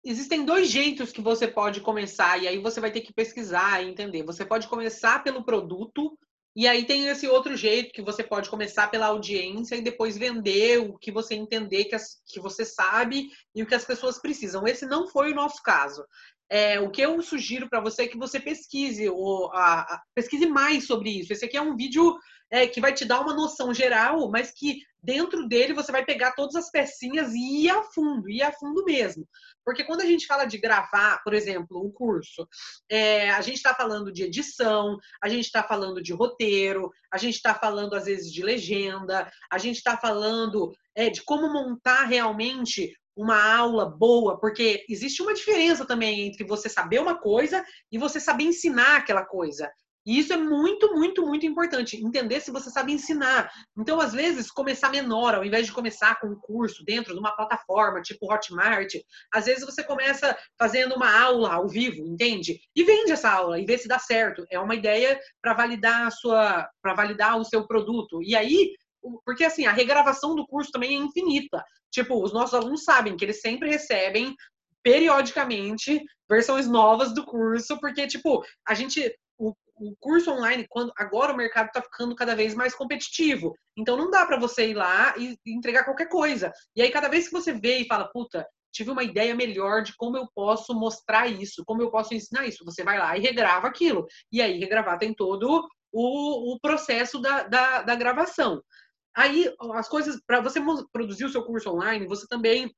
existem 0.03 0.45
dois 0.45 0.69
jeitos 0.69 1.11
que 1.11 1.21
você 1.21 1.47
pode 1.47 1.81
começar, 1.81 2.37
e 2.37 2.47
aí 2.47 2.59
você 2.59 2.79
vai 2.79 2.91
ter 2.91 3.01
que 3.01 3.13
pesquisar 3.13 3.83
e 3.83 3.89
entender. 3.89 4.23
Você 4.23 4.45
pode 4.45 4.67
começar 4.67 5.23
pelo 5.23 5.43
produto, 5.43 6.17
e 6.57 6.67
aí 6.67 6.85
tem 6.85 7.07
esse 7.07 7.27
outro 7.27 7.55
jeito 7.55 7.93
que 7.93 8.01
você 8.01 8.23
pode 8.23 8.49
começar 8.49 8.87
pela 8.87 9.05
audiência 9.05 9.75
e 9.75 9.81
depois 9.81 10.17
vender 10.17 10.79
o 10.79 10.97
que 10.97 11.11
você 11.11 11.35
entender 11.35 11.85
que, 11.85 11.93
as, 11.93 12.19
que 12.25 12.39
você 12.39 12.65
sabe 12.65 13.27
e 13.53 13.61
o 13.61 13.67
que 13.67 13.75
as 13.75 13.85
pessoas 13.85 14.19
precisam. 14.19 14.67
Esse 14.67 14.83
não 14.87 15.07
foi 15.07 15.31
o 15.31 15.35
nosso 15.35 15.61
caso. 15.61 16.03
É, 16.49 16.79
o 16.79 16.89
que 16.89 16.99
eu 16.99 17.21
sugiro 17.21 17.69
para 17.69 17.79
você 17.79 18.03
é 18.03 18.07
que 18.07 18.17
você 18.17 18.39
pesquise, 18.39 19.07
ou, 19.07 19.51
a, 19.53 19.81
a, 19.81 20.01
pesquise 20.15 20.47
mais 20.47 20.87
sobre 20.87 21.11
isso. 21.11 21.31
Esse 21.31 21.45
aqui 21.45 21.57
é 21.57 21.61
um 21.61 21.75
vídeo 21.75 22.17
é, 22.49 22.67
que 22.67 22.81
vai 22.81 22.93
te 22.93 23.05
dar 23.05 23.21
uma 23.21 23.33
noção 23.33 23.73
geral, 23.73 24.29
mas 24.29 24.51
que 24.51 24.81
dentro 25.01 25.47
dele 25.47 25.73
você 25.73 25.91
vai 25.91 26.03
pegar 26.03 26.33
todas 26.33 26.55
as 26.55 26.69
pecinhas 26.69 27.33
e 27.33 27.65
ir 27.65 27.69
a 27.69 27.83
fundo, 27.83 28.29
ir 28.29 28.41
a 28.41 28.51
fundo 28.51 28.83
mesmo. 28.83 29.27
Porque 29.63 29.83
quando 29.83 30.01
a 30.01 30.05
gente 30.05 30.25
fala 30.25 30.45
de 30.45 30.57
gravar, 30.57 31.21
por 31.23 31.33
exemplo, 31.33 31.85
um 31.85 31.91
curso, 31.91 32.47
é, 32.89 33.29
a 33.31 33.41
gente 33.41 33.57
está 33.57 33.73
falando 33.73 34.11
de 34.11 34.23
edição, 34.23 34.97
a 35.21 35.29
gente 35.29 35.45
está 35.45 35.63
falando 35.63 36.01
de 36.01 36.13
roteiro, 36.13 36.91
a 37.11 37.17
gente 37.17 37.35
está 37.35 37.53
falando, 37.53 37.93
às 37.93 38.05
vezes, 38.05 38.31
de 38.31 38.43
legenda, 38.43 39.29
a 39.51 39.57
gente 39.57 39.77
está 39.77 39.97
falando 39.97 40.71
é, 40.95 41.09
de 41.09 41.23
como 41.23 41.51
montar 41.51 42.03
realmente 42.03 42.93
uma 43.15 43.55
aula 43.55 43.89
boa, 43.89 44.39
porque 44.39 44.85
existe 44.87 45.23
uma 45.23 45.33
diferença 45.33 45.85
também 45.85 46.27
entre 46.27 46.45
você 46.45 46.69
saber 46.69 46.99
uma 46.99 47.19
coisa 47.19 47.65
e 47.91 47.97
você 47.97 48.19
saber 48.19 48.43
ensinar 48.43 48.97
aquela 48.97 49.25
coisa. 49.25 49.71
E 50.07 50.17
isso 50.19 50.31
é 50.31 50.37
muito, 50.37 50.93
muito, 50.93 51.21
muito 51.21 51.45
importante. 51.45 51.97
Entender 51.97 52.39
se 52.39 52.49
você 52.49 52.69
sabe 52.69 52.93
ensinar. 52.93 53.51
Então, 53.77 53.99
às 53.99 54.13
vezes, 54.13 54.49
começar 54.49 54.89
menor, 54.89 55.35
ao 55.35 55.43
invés 55.43 55.65
de 55.65 55.73
começar 55.73 56.17
com 56.21 56.27
um 56.27 56.39
curso 56.39 56.81
dentro 56.85 57.13
de 57.13 57.19
uma 57.19 57.35
plataforma, 57.35 58.01
tipo 58.01 58.31
Hotmart, 58.31 58.93
às 59.33 59.45
vezes 59.45 59.65
você 59.65 59.83
começa 59.83 60.33
fazendo 60.57 60.95
uma 60.95 61.11
aula 61.21 61.53
ao 61.53 61.67
vivo, 61.67 62.07
entende? 62.07 62.57
E 62.73 62.85
vende 62.85 63.11
essa 63.11 63.29
aula 63.29 63.59
e 63.59 63.65
vê 63.65 63.77
se 63.77 63.89
dá 63.89 63.99
certo. 63.99 64.45
É 64.49 64.57
uma 64.57 64.75
ideia 64.75 65.19
para 65.41 65.53
validar 65.53 66.07
a 66.07 66.11
sua, 66.11 66.69
para 66.81 66.93
validar 66.93 67.37
o 67.37 67.43
seu 67.43 67.67
produto. 67.67 68.23
E 68.23 68.33
aí, 68.33 68.71
porque 69.25 69.43
assim, 69.43 69.65
a 69.65 69.73
regravação 69.73 70.35
do 70.35 70.47
curso 70.47 70.71
também 70.71 70.95
é 70.95 71.03
infinita. 71.03 71.61
Tipo, 71.91 72.23
os 72.23 72.31
nossos 72.31 72.53
alunos 72.53 72.85
sabem 72.85 73.17
que 73.17 73.25
eles 73.25 73.41
sempre 73.41 73.69
recebem 73.69 74.33
periodicamente 74.81 76.01
versões 76.29 76.65
novas 76.65 77.13
do 77.13 77.25
curso, 77.25 77.77
porque 77.81 78.07
tipo, 78.07 78.41
a 78.65 78.73
gente 78.73 79.13
o, 79.79 79.95
curso 79.99 80.31
online, 80.31 80.65
quando 80.69 80.91
agora 80.97 81.33
o 81.33 81.37
mercado 81.37 81.67
está 81.67 81.81
ficando 81.81 82.15
cada 82.15 82.35
vez 82.35 82.53
mais 82.53 82.75
competitivo. 82.75 83.53
Então 83.77 83.97
não 83.97 84.09
dá 84.09 84.25
para 84.25 84.39
você 84.39 84.69
ir 84.69 84.73
lá 84.73 85.13
e 85.17 85.37
entregar 85.45 85.83
qualquer 85.83 86.09
coisa. 86.09 86.51
E 86.75 86.81
aí 86.81 86.91
cada 86.91 87.07
vez 87.07 87.27
que 87.27 87.33
você 87.33 87.53
vê 87.53 87.79
e 87.79 87.87
fala, 87.87 88.09
puta, 88.11 88.45
tive 88.71 88.91
uma 88.91 89.03
ideia 89.03 89.33
melhor 89.35 89.81
de 89.81 89.95
como 89.95 90.17
eu 90.17 90.27
posso 90.35 90.73
mostrar 90.73 91.27
isso, 91.27 91.63
como 91.65 91.81
eu 91.81 91.89
posso 91.89 92.13
ensinar 92.13 92.45
isso. 92.45 92.63
Você 92.65 92.83
vai 92.83 92.99
lá 92.99 93.17
e 93.17 93.21
regrava 93.21 93.67
aquilo. 93.67 94.05
E 94.31 94.41
aí, 94.41 94.59
regravar 94.59 94.99
tem 94.99 95.13
todo 95.13 95.67
o, 95.91 96.53
o 96.53 96.59
processo 96.59 97.19
da, 97.19 97.43
da, 97.43 97.81
da 97.81 97.95
gravação. 97.95 98.61
Aí, 99.15 99.51
as 99.73 99.89
coisas, 99.89 100.21
para 100.27 100.41
você 100.41 100.59
produzir 100.91 101.25
o 101.25 101.29
seu 101.29 101.43
curso 101.43 101.71
online, 101.71 102.05
você 102.05 102.27
também 102.27 102.71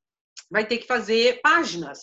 vai 0.50 0.65
ter 0.65 0.77
que 0.77 0.88
fazer 0.88 1.41
páginas, 1.41 2.00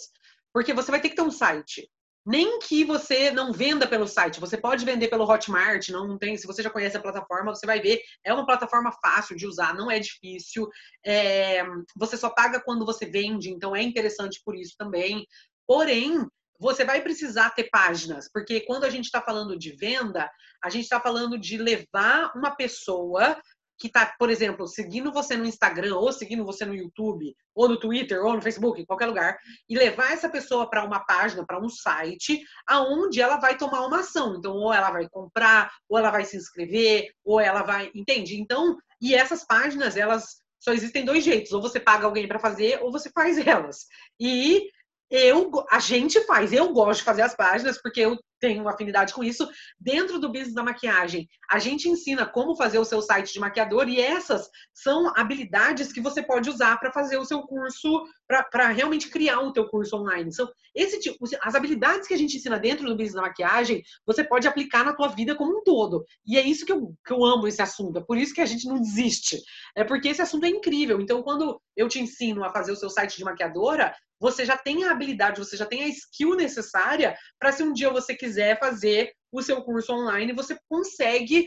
porque 0.53 0.75
você 0.75 0.91
vai 0.91 1.01
ter 1.01 1.09
que 1.09 1.17
ter 1.17 1.23
um 1.23 1.31
site 1.31 1.89
nem 2.27 2.59
que 2.59 2.85
você 2.85 3.31
não 3.31 3.53
venda 3.53 3.87
pelo 3.87 4.07
site, 4.07 4.41
você 4.41 4.57
pode 4.57 4.85
vender 4.85 5.07
pelo 5.09 5.25
Hotmart, 5.25 5.89
não 5.91 6.19
tem, 6.19 6.37
se 6.37 6.47
você 6.47 6.61
já 6.61 6.69
conhece 6.69 6.97
a 6.97 7.01
plataforma, 7.01 7.55
você 7.55 7.65
vai 7.65 7.81
ver, 7.81 8.01
é 8.25 8.35
uma 8.35 8.45
plataforma 8.45 8.91
fácil 9.01 9.37
de 9.37 9.47
usar, 9.47 9.75
não 9.75 9.89
é 9.89 10.01
difícil, 10.01 10.69
é, 11.05 11.63
você 11.97 12.17
só 12.17 12.29
paga 12.29 12.61
quando 12.61 12.85
você 12.85 13.07
vende, 13.07 13.51
então 13.51 13.77
é 13.77 13.83
interessante 13.83 14.43
por 14.45 14.57
isso 14.57 14.75
também. 14.77 15.25
Porém, 15.67 16.27
você 16.59 16.85
vai 16.85 17.01
precisar 17.03 17.51
ter 17.51 17.69
páginas, 17.71 18.29
porque 18.33 18.61
quando 18.61 18.85
a 18.85 18.91
gente 18.91 19.05
está 19.05 19.21
falando 19.21 19.57
de 19.59 19.73
venda, 19.77 20.29
a 20.63 20.71
gente 20.71 20.85
está 20.85 21.01
falando 21.01 21.39
de 21.39 21.57
levar 21.59 22.33
uma 22.35 22.51
pessoa 22.57 23.41
que 23.79 23.89
está, 23.89 24.15
por 24.19 24.31
exemplo, 24.31 24.67
seguindo 24.67 25.13
você 25.13 25.37
no 25.37 25.45
Instagram, 25.45 25.97
ou 25.97 26.13
seguindo 26.13 26.45
você 26.45 26.65
no 26.65 26.75
YouTube, 26.75 27.35
ou 27.55 27.69
no 27.69 27.79
Twitter, 27.79 28.25
ou 28.25 28.35
no 28.35 28.43
Facebook, 28.43 28.81
em 28.81 28.87
qualquer 28.87 29.07
lugar, 29.07 29.39
e 29.69 29.77
levar 29.77 30.13
essa 30.13 30.29
pessoa 30.29 30.69
para 30.69 30.85
uma 30.85 31.01
página, 31.05 31.45
para 31.45 31.61
um 31.61 31.69
site, 31.69 32.41
aonde 32.67 33.21
ela 33.21 33.37
vai 33.37 33.57
tomar 33.57 33.87
uma 33.87 34.01
ação. 34.01 34.37
Então, 34.37 34.53
ou 34.55 34.73
ela 34.73 34.91
vai 34.91 35.09
comprar, 35.09 35.71
ou 35.89 35.99
ela 35.99 36.11
vai 36.11 36.25
se 36.25 36.37
inscrever, 36.37 37.11
ou 37.25 37.41
ela 37.41 37.63
vai. 37.63 37.91
Entende? 37.95 38.41
Então, 38.41 38.77
e 39.01 39.15
essas 39.15 39.45
páginas, 39.45 39.97
elas 39.97 40.41
só 40.59 40.73
existem 40.73 41.05
dois 41.05 41.23
jeitos: 41.23 41.53
ou 41.53 41.61
você 41.61 41.79
paga 41.79 42.07
alguém 42.07 42.27
para 42.27 42.39
fazer, 42.39 42.83
ou 42.83 42.91
você 42.91 43.11
faz 43.11 43.39
elas. 43.47 43.87
E 44.19 44.71
eu, 45.11 45.51
a 45.71 45.79
gente 45.79 46.21
faz, 46.23 46.53
eu 46.53 46.73
gosto 46.73 47.01
de 47.01 47.05
fazer 47.05 47.23
as 47.23 47.37
páginas 47.37 47.81
porque 47.81 48.01
eu 48.01 48.19
tenho 48.41 48.69
afinidade 48.69 49.13
com 49.13 49.25
isso. 49.25 49.49
Dentro 49.79 50.19
do 50.19 50.31
business 50.31 50.55
da 50.55 50.63
maquiagem, 50.63 51.29
a 51.51 51.59
gente 51.59 51.89
ensina 51.89 52.27
como 52.27 52.57
fazer 52.57 52.79
o 52.79 52.85
seu 52.85 53.01
site 53.03 53.33
de 53.33 53.41
maquiador 53.41 53.89
e 53.89 54.01
essas 54.01 54.49
são 54.73 55.13
habilidades 55.17 55.93
que 55.93 56.01
você 56.01 56.23
pode 56.23 56.51
usar 56.51 56.79
para 56.79 56.93
fazer 56.93 57.19
o 57.19 57.25
seu 57.25 57.43
curso, 57.43 58.05
para 58.27 58.69
realmente 58.69 59.09
criar 59.09 59.41
o 59.41 59.53
teu 59.53 59.69
curso 59.69 59.97
online. 59.97 60.33
São 60.33 60.49
esse 60.75 61.01
tipo, 61.01 61.25
as 61.41 61.55
habilidades 61.55 62.07
que 62.07 62.15
a 62.15 62.19
gente 62.19 62.37
ensina 62.37 62.59
dentro 62.59 62.87
do 62.87 62.95
business 62.95 63.15
da 63.15 63.23
maquiagem, 63.23 63.83
você 64.05 64.23
pode 64.23 64.47
aplicar 64.47 64.85
na 64.85 64.95
tua 64.95 65.09
vida 65.09 65.35
como 65.35 65.59
um 65.59 65.63
todo. 65.63 66.05
E 66.27 66.37
é 66.37 66.43
isso 66.43 66.67
que 66.67 66.73
eu, 66.73 66.95
que 67.05 67.13
eu 67.13 67.25
amo 67.25 67.47
esse 67.47 67.63
assunto, 67.63 67.99
é 67.99 68.05
por 68.05 68.19
isso 68.19 68.35
que 68.35 68.41
a 68.41 68.47
gente 68.47 68.67
não 68.67 68.81
desiste. 68.81 69.39
É 69.75 69.85
porque 69.85 70.09
esse 70.09 70.21
assunto 70.21 70.45
é 70.45 70.49
incrível. 70.49 71.01
Então, 71.01 71.23
quando 71.23 71.61
eu 71.77 71.89
te 71.89 72.01
ensino 72.01 72.45
a 72.45 72.53
fazer 72.53 72.73
o 72.73 72.77
seu 72.77 72.91
site 72.91 73.17
de 73.17 73.25
maquiadora, 73.25 73.95
você 74.21 74.45
já 74.45 74.57
tem 74.57 74.85
a 74.85 74.91
habilidade, 74.91 75.39
você 75.39 75.57
já 75.57 75.67
tem 75.67 75.85
a 75.85 75.89
skill 75.89 76.35
necessária 76.35 77.17
para 77.39 77.53
se 77.53 77.63
um 77.63 77.73
dia 77.73 77.91
você 77.91 78.15
quiser 78.15 78.59
fazer 78.59 79.13
o 79.33 79.43
seu 79.43 79.63
curso 79.63 79.93
online, 79.93 80.33
você 80.33 80.57
consegue 80.69 81.47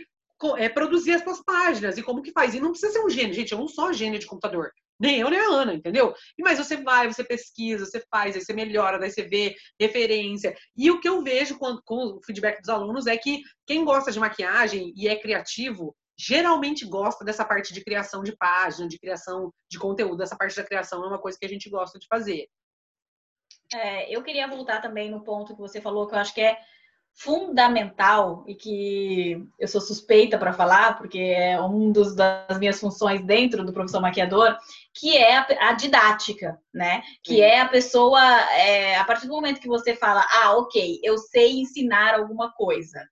é, 0.57 0.69
produzir 0.69 1.13
as 1.13 1.23
suas 1.23 1.43
páginas. 1.43 1.97
E 1.97 2.03
como 2.03 2.21
que 2.21 2.31
faz? 2.31 2.53
E 2.53 2.59
não 2.59 2.71
precisa 2.71 2.93
ser 2.93 3.03
um 3.03 3.09
gênio, 3.09 3.33
gente, 3.33 3.51
eu 3.51 3.57
não 3.57 3.67
sou 3.67 3.91
gênio 3.93 4.19
de 4.19 4.27
computador. 4.27 4.71
Nem 4.99 5.21
eu, 5.21 5.29
nem 5.29 5.39
a 5.39 5.47
Ana, 5.47 5.73
entendeu? 5.73 6.13
Mas 6.39 6.57
você 6.57 6.75
vai, 6.75 7.07
você 7.07 7.23
pesquisa, 7.23 7.85
você 7.85 8.03
faz, 8.11 8.35
aí 8.35 8.41
você 8.41 8.51
melhora, 8.51 8.99
daí 8.99 9.09
você 9.09 9.23
vê 9.23 9.55
referência. 9.79 10.53
E 10.75 10.91
o 10.91 10.99
que 10.99 11.07
eu 11.07 11.23
vejo 11.23 11.57
com, 11.57 11.79
com 11.85 12.17
o 12.17 12.21
feedback 12.25 12.59
dos 12.59 12.69
alunos 12.69 13.07
é 13.07 13.15
que 13.17 13.41
quem 13.65 13.85
gosta 13.85 14.11
de 14.11 14.19
maquiagem 14.19 14.93
e 14.97 15.07
é 15.07 15.15
criativo, 15.15 15.95
geralmente 16.19 16.85
gosta 16.85 17.23
dessa 17.23 17.45
parte 17.45 17.73
de 17.73 17.81
criação 17.81 18.21
de 18.23 18.35
página, 18.35 18.89
de 18.89 18.99
criação 18.99 19.53
de 19.71 19.79
conteúdo. 19.79 20.21
Essa 20.21 20.35
parte 20.35 20.57
da 20.57 20.65
criação 20.65 21.01
é 21.05 21.07
uma 21.07 21.21
coisa 21.21 21.37
que 21.39 21.45
a 21.45 21.49
gente 21.49 21.69
gosta 21.69 21.97
de 21.97 22.05
fazer. 22.07 22.45
É, 23.73 24.13
eu 24.13 24.23
queria 24.23 24.47
voltar 24.47 24.81
também 24.81 25.09
no 25.09 25.23
ponto 25.23 25.53
que 25.53 25.61
você 25.61 25.79
falou, 25.79 26.07
que 26.07 26.15
eu 26.15 26.19
acho 26.19 26.33
que 26.33 26.41
é 26.41 26.57
fundamental 27.13 28.45
e 28.47 28.55
que 28.55 29.45
eu 29.59 29.67
sou 29.67 29.81
suspeita 29.81 30.37
para 30.37 30.53
falar, 30.53 30.97
porque 30.97 31.19
é 31.19 31.59
um 31.61 31.91
dos, 31.91 32.15
das 32.15 32.57
minhas 32.57 32.79
funções 32.79 33.21
dentro 33.25 33.65
do 33.65 33.73
professor 33.73 34.01
maquiador, 34.01 34.57
que 34.93 35.17
é 35.17 35.37
a, 35.37 35.45
a 35.69 35.73
didática, 35.73 36.57
né? 36.73 37.01
Que 37.21 37.35
Sim. 37.35 37.41
é 37.41 37.59
a 37.59 37.67
pessoa, 37.67 38.21
é, 38.53 38.95
a 38.95 39.03
partir 39.03 39.27
do 39.27 39.33
momento 39.33 39.59
que 39.59 39.67
você 39.67 39.95
fala, 39.95 40.25
ah, 40.29 40.57
ok, 40.57 40.99
eu 41.03 41.17
sei 41.17 41.59
ensinar 41.59 42.15
alguma 42.15 42.53
coisa, 42.53 43.05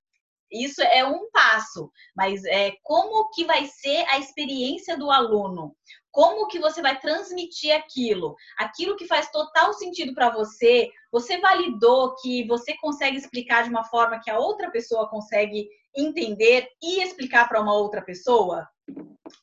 isso 0.51 0.81
é 0.81 1.05
um 1.05 1.29
passo, 1.31 1.91
mas 2.15 2.43
é 2.45 2.73
como 2.83 3.29
que 3.29 3.45
vai 3.45 3.65
ser 3.65 4.05
a 4.09 4.17
experiência 4.17 4.97
do 4.97 5.11
aluno? 5.11 5.75
como 6.17 6.47
que 6.47 6.57
você 6.57 6.81
vai 6.81 6.99
transmitir 6.99 7.71
aquilo? 7.75 8.35
Aquilo 8.57 8.95
que 8.95 9.05
faz 9.05 9.29
total 9.29 9.71
sentido 9.73 10.15
para 10.15 10.31
você, 10.31 10.89
você 11.11 11.37
validou 11.37 12.15
que 12.15 12.43
você 12.47 12.75
consegue 12.77 13.17
explicar 13.17 13.63
de 13.63 13.69
uma 13.69 13.83
forma 13.83 14.19
que 14.19 14.31
a 14.31 14.39
outra 14.39 14.71
pessoa 14.71 15.07
consegue 15.07 15.69
entender 15.95 16.67
e 16.81 17.03
explicar 17.03 17.47
para 17.47 17.61
uma 17.61 17.75
outra 17.75 18.01
pessoa? 18.01 18.67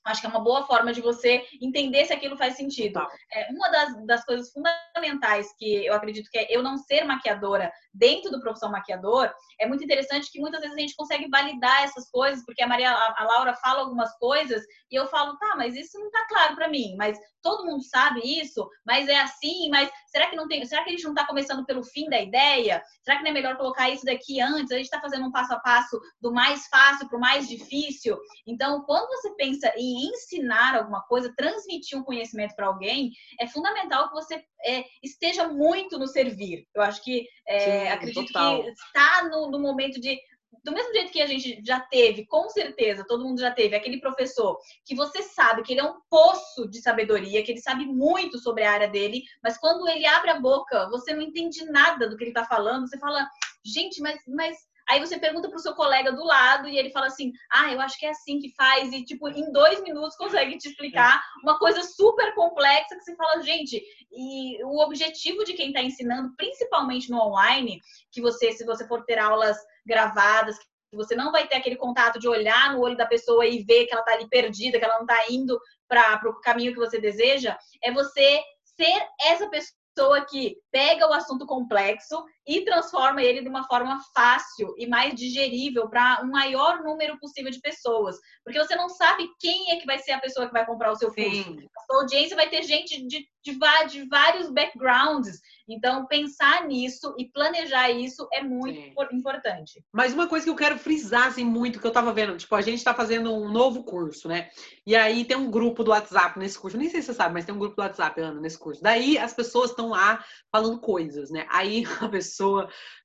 Acho 0.04 0.20
que 0.20 0.26
é 0.26 0.30
uma 0.30 0.40
boa 0.40 0.66
forma 0.66 0.92
de 0.92 1.00
você 1.00 1.44
entender 1.60 2.04
se 2.04 2.12
aquilo 2.12 2.36
faz 2.36 2.56
sentido. 2.56 3.00
É, 3.32 3.50
uma 3.50 3.68
das, 3.68 4.06
das 4.06 4.24
coisas 4.24 4.50
fundamentais 4.52 5.48
que 5.58 5.86
eu 5.86 5.94
acredito 5.94 6.30
que 6.30 6.38
é 6.38 6.46
eu 6.50 6.62
não 6.62 6.76
ser 6.76 7.04
maquiadora 7.04 7.72
dentro 7.92 8.30
do 8.30 8.40
profissão 8.40 8.70
maquiador, 8.70 9.32
é 9.60 9.66
muito 9.66 9.84
interessante 9.84 10.30
que 10.30 10.40
muitas 10.40 10.60
vezes 10.60 10.76
a 10.76 10.80
gente 10.80 10.96
consegue 10.96 11.28
validar 11.28 11.84
essas 11.84 12.10
coisas, 12.10 12.44
porque 12.44 12.62
a 12.62 12.66
Maria, 12.66 12.90
a, 12.90 13.22
a 13.22 13.24
Laura 13.24 13.54
fala 13.54 13.80
algumas 13.80 14.12
coisas 14.18 14.62
e 14.90 14.96
eu 14.96 15.06
falo, 15.06 15.36
tá, 15.38 15.54
mas 15.56 15.76
isso 15.76 15.98
não 15.98 16.10
tá 16.10 16.26
claro 16.28 16.54
para 16.56 16.68
mim, 16.68 16.96
mas 16.96 17.18
todo 17.42 17.64
mundo 17.64 17.82
sabe 17.84 18.20
isso, 18.24 18.68
mas 18.84 19.08
é 19.08 19.20
assim, 19.20 19.68
mas 19.70 19.90
será 20.06 20.28
que 20.28 20.36
não 20.36 20.48
tem, 20.48 20.64
será 20.64 20.82
que 20.82 20.90
a 20.90 20.92
gente 20.92 21.04
não 21.04 21.14
tá 21.14 21.26
começando 21.26 21.64
pelo 21.64 21.84
fim 21.84 22.08
da 22.08 22.20
ideia? 22.20 22.82
Será 23.02 23.18
que 23.18 23.22
não 23.22 23.30
é 23.30 23.34
melhor 23.34 23.56
colocar 23.56 23.90
isso 23.90 24.04
daqui 24.04 24.40
antes? 24.40 24.72
A 24.72 24.76
gente 24.76 24.90
tá 24.90 25.00
fazendo 25.00 25.26
um 25.26 25.30
passo 25.30 25.52
a 25.52 25.60
passo 25.60 26.00
do 26.20 26.32
mais 26.32 26.66
fácil 26.68 27.08
pro 27.08 27.20
mais 27.20 27.48
difícil. 27.48 28.18
Então, 28.46 28.82
quando 28.84 29.08
você 29.08 29.33
pensa 29.36 29.72
em 29.76 30.06
ensinar 30.08 30.76
alguma 30.76 31.02
coisa, 31.02 31.32
transmitir 31.36 31.98
um 31.98 32.04
conhecimento 32.04 32.54
para 32.54 32.66
alguém, 32.66 33.10
é 33.40 33.46
fundamental 33.46 34.08
que 34.08 34.14
você 34.14 34.44
é, 34.64 34.84
esteja 35.02 35.48
muito 35.48 35.98
no 35.98 36.06
servir. 36.06 36.66
Eu 36.74 36.82
acho 36.82 37.02
que 37.02 37.26
é, 37.46 37.58
Sim, 37.58 37.88
acredito 37.88 38.26
total. 38.26 38.62
que 38.62 38.70
está 38.70 39.28
no, 39.28 39.50
no 39.50 39.58
momento 39.58 40.00
de 40.00 40.18
do 40.64 40.72
mesmo 40.72 40.94
jeito 40.94 41.12
que 41.12 41.20
a 41.20 41.26
gente 41.26 41.60
já 41.62 41.78
teve, 41.78 42.26
com 42.26 42.48
certeza, 42.48 43.04
todo 43.06 43.22
mundo 43.22 43.38
já 43.38 43.50
teve, 43.50 43.76
aquele 43.76 44.00
professor 44.00 44.58
que 44.84 44.94
você 44.94 45.22
sabe 45.22 45.62
que 45.62 45.74
ele 45.74 45.80
é 45.80 45.84
um 45.84 46.00
poço 46.08 46.66
de 46.68 46.80
sabedoria, 46.80 47.42
que 47.44 47.52
ele 47.52 47.60
sabe 47.60 47.84
muito 47.84 48.38
sobre 48.38 48.64
a 48.64 48.72
área 48.72 48.88
dele, 48.88 49.22
mas 49.42 49.58
quando 49.58 49.86
ele 49.86 50.06
abre 50.06 50.30
a 50.30 50.40
boca, 50.40 50.88
você 50.88 51.12
não 51.12 51.20
entende 51.20 51.64
nada 51.66 52.08
do 52.08 52.16
que 52.16 52.24
ele 52.24 52.30
está 52.30 52.46
falando, 52.46 52.88
você 52.88 52.98
fala, 52.98 53.28
gente, 53.62 54.00
mas, 54.00 54.18
mas 54.26 54.56
Aí 54.88 55.00
você 55.00 55.18
pergunta 55.18 55.48
pro 55.48 55.58
seu 55.58 55.74
colega 55.74 56.12
do 56.12 56.24
lado 56.24 56.68
e 56.68 56.76
ele 56.76 56.90
fala 56.90 57.06
assim: 57.06 57.32
Ah, 57.52 57.72
eu 57.72 57.80
acho 57.80 57.98
que 57.98 58.06
é 58.06 58.10
assim 58.10 58.38
que 58.38 58.54
faz. 58.54 58.92
E, 58.92 59.04
tipo, 59.04 59.28
em 59.28 59.50
dois 59.52 59.82
minutos 59.82 60.16
consegue 60.16 60.58
te 60.58 60.68
explicar 60.68 61.22
uma 61.42 61.58
coisa 61.58 61.82
super 61.82 62.34
complexa 62.34 62.96
que 62.96 63.02
você 63.02 63.16
fala, 63.16 63.42
gente. 63.42 63.82
E 64.12 64.62
o 64.64 64.82
objetivo 64.82 65.44
de 65.44 65.54
quem 65.54 65.68
está 65.68 65.82
ensinando, 65.82 66.34
principalmente 66.36 67.10
no 67.10 67.20
online, 67.20 67.80
que 68.12 68.20
você, 68.20 68.52
se 68.52 68.64
você 68.64 68.86
for 68.86 69.04
ter 69.04 69.18
aulas 69.18 69.56
gravadas, 69.86 70.56
você 70.94 71.14
não 71.14 71.32
vai 71.32 71.46
ter 71.46 71.56
aquele 71.56 71.76
contato 71.76 72.18
de 72.18 72.28
olhar 72.28 72.72
no 72.72 72.80
olho 72.80 72.96
da 72.96 73.06
pessoa 73.06 73.44
e 73.46 73.62
ver 73.62 73.86
que 73.86 73.92
ela 73.92 74.02
está 74.02 74.12
ali 74.14 74.28
perdida, 74.28 74.78
que 74.78 74.84
ela 74.84 74.94
não 74.94 75.02
está 75.02 75.24
indo 75.28 75.58
para 75.88 76.20
o 76.28 76.40
caminho 76.40 76.72
que 76.72 76.78
você 76.78 77.00
deseja, 77.00 77.58
é 77.82 77.92
você 77.92 78.42
ser 78.76 79.06
essa 79.20 79.48
pessoa 79.48 80.24
que 80.28 80.56
pega 80.70 81.08
o 81.08 81.12
assunto 81.12 81.46
complexo 81.46 82.24
e 82.46 82.62
transforma 82.64 83.22
ele 83.22 83.42
de 83.42 83.48
uma 83.48 83.64
forma 83.64 84.00
fácil 84.14 84.74
e 84.76 84.86
mais 84.86 85.14
digerível 85.14 85.88
para 85.88 86.20
um 86.22 86.30
maior 86.30 86.82
número 86.82 87.18
possível 87.18 87.50
de 87.50 87.60
pessoas. 87.60 88.16
Porque 88.44 88.58
você 88.58 88.76
não 88.76 88.88
sabe 88.88 89.28
quem 89.40 89.72
é 89.72 89.76
que 89.76 89.86
vai 89.86 89.98
ser 89.98 90.12
a 90.12 90.20
pessoa 90.20 90.46
que 90.46 90.52
vai 90.52 90.66
comprar 90.66 90.92
o 90.92 90.96
seu 90.96 91.12
curso. 91.12 91.30
Sim. 91.30 91.66
A 91.76 91.80
sua 91.86 92.02
audiência 92.02 92.36
vai 92.36 92.48
ter 92.48 92.62
gente 92.62 93.06
de, 93.06 93.26
de, 93.42 93.58
de, 93.88 94.08
vários 94.08 94.50
backgrounds. 94.50 95.40
Então, 95.66 96.06
pensar 96.06 96.66
nisso 96.66 97.14
e 97.18 97.30
planejar 97.30 97.90
isso 97.90 98.28
é 98.32 98.42
muito 98.42 98.78
Sim. 98.78 99.16
importante. 99.16 99.82
Mas 99.90 100.12
uma 100.12 100.28
coisa 100.28 100.44
que 100.44 100.50
eu 100.50 100.56
quero 100.56 100.78
frisar 100.78 101.28
assim, 101.28 101.44
muito, 101.44 101.80
que 101.80 101.86
eu 101.86 101.88
estava 101.88 102.12
vendo, 102.12 102.36
tipo, 102.36 102.54
a 102.54 102.60
gente 102.60 102.78
está 102.78 102.92
fazendo 102.92 103.32
um 103.32 103.50
novo 103.50 103.82
curso, 103.82 104.28
né? 104.28 104.50
E 104.86 104.94
aí 104.94 105.24
tem 105.24 105.36
um 105.36 105.50
grupo 105.50 105.82
do 105.82 105.90
WhatsApp 105.90 106.38
nesse 106.38 106.58
curso. 106.58 106.76
Nem 106.76 106.90
sei 106.90 107.00
se 107.00 107.06
você 107.06 107.14
sabe, 107.14 107.32
mas 107.32 107.46
tem 107.46 107.54
um 107.54 107.58
grupo 107.58 107.76
do 107.76 107.82
WhatsApp, 107.82 108.20
Ana, 108.20 108.40
nesse 108.40 108.58
curso. 108.58 108.82
Daí 108.82 109.16
as 109.16 109.32
pessoas 109.32 109.70
estão 109.70 109.88
lá 109.88 110.22
falando 110.52 110.78
coisas, 110.78 111.30
né? 111.30 111.46
Aí 111.48 111.84
a 112.02 112.08
pessoa 112.08 112.33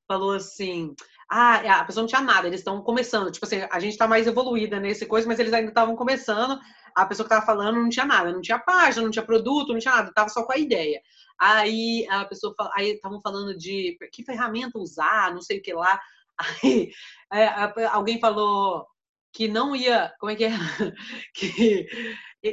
falou 0.07 0.31
assim: 0.31 0.95
ah, 1.29 1.61
é, 1.63 1.69
a 1.69 1.83
pessoa 1.83 2.01
não 2.01 2.07
tinha 2.07 2.21
nada, 2.21 2.47
eles 2.47 2.61
estão 2.61 2.81
começando. 2.81 3.31
Tipo 3.31 3.45
assim, 3.45 3.61
a 3.69 3.79
gente 3.79 3.91
está 3.91 4.07
mais 4.07 4.25
evoluída 4.25 4.79
nesse 4.79 5.05
coisa, 5.05 5.27
mas 5.27 5.37
eles 5.39 5.53
ainda 5.53 5.69
estavam 5.69 5.95
começando. 5.95 6.59
A 6.95 7.05
pessoa 7.05 7.27
que 7.27 7.33
estava 7.33 7.45
falando 7.45 7.79
não 7.79 7.89
tinha 7.89 8.05
nada, 8.05 8.31
não 8.31 8.41
tinha 8.41 8.57
página, 8.57 9.03
não 9.03 9.11
tinha 9.11 9.25
produto, 9.25 9.71
não 9.71 9.79
tinha 9.79 9.93
nada, 9.95 10.09
estava 10.09 10.29
só 10.29 10.43
com 10.43 10.53
a 10.53 10.57
ideia. 10.57 10.99
Aí 11.39 12.07
a 12.09 12.25
pessoa, 12.25 12.55
aí 12.75 12.93
estavam 12.93 13.21
falando 13.21 13.55
de 13.55 13.95
que 14.11 14.23
ferramenta 14.23 14.79
usar, 14.79 15.31
não 15.33 15.41
sei 15.41 15.59
o 15.59 15.61
que 15.61 15.73
lá. 15.73 15.99
Aí 16.63 16.91
é, 17.33 17.85
alguém 17.91 18.17
falou 18.17 18.87
que 19.33 19.47
não 19.47 19.75
ia, 19.75 20.13
como 20.19 20.31
é 20.31 20.35
que 20.35 20.45
é? 20.45 20.51
Que 21.33 21.85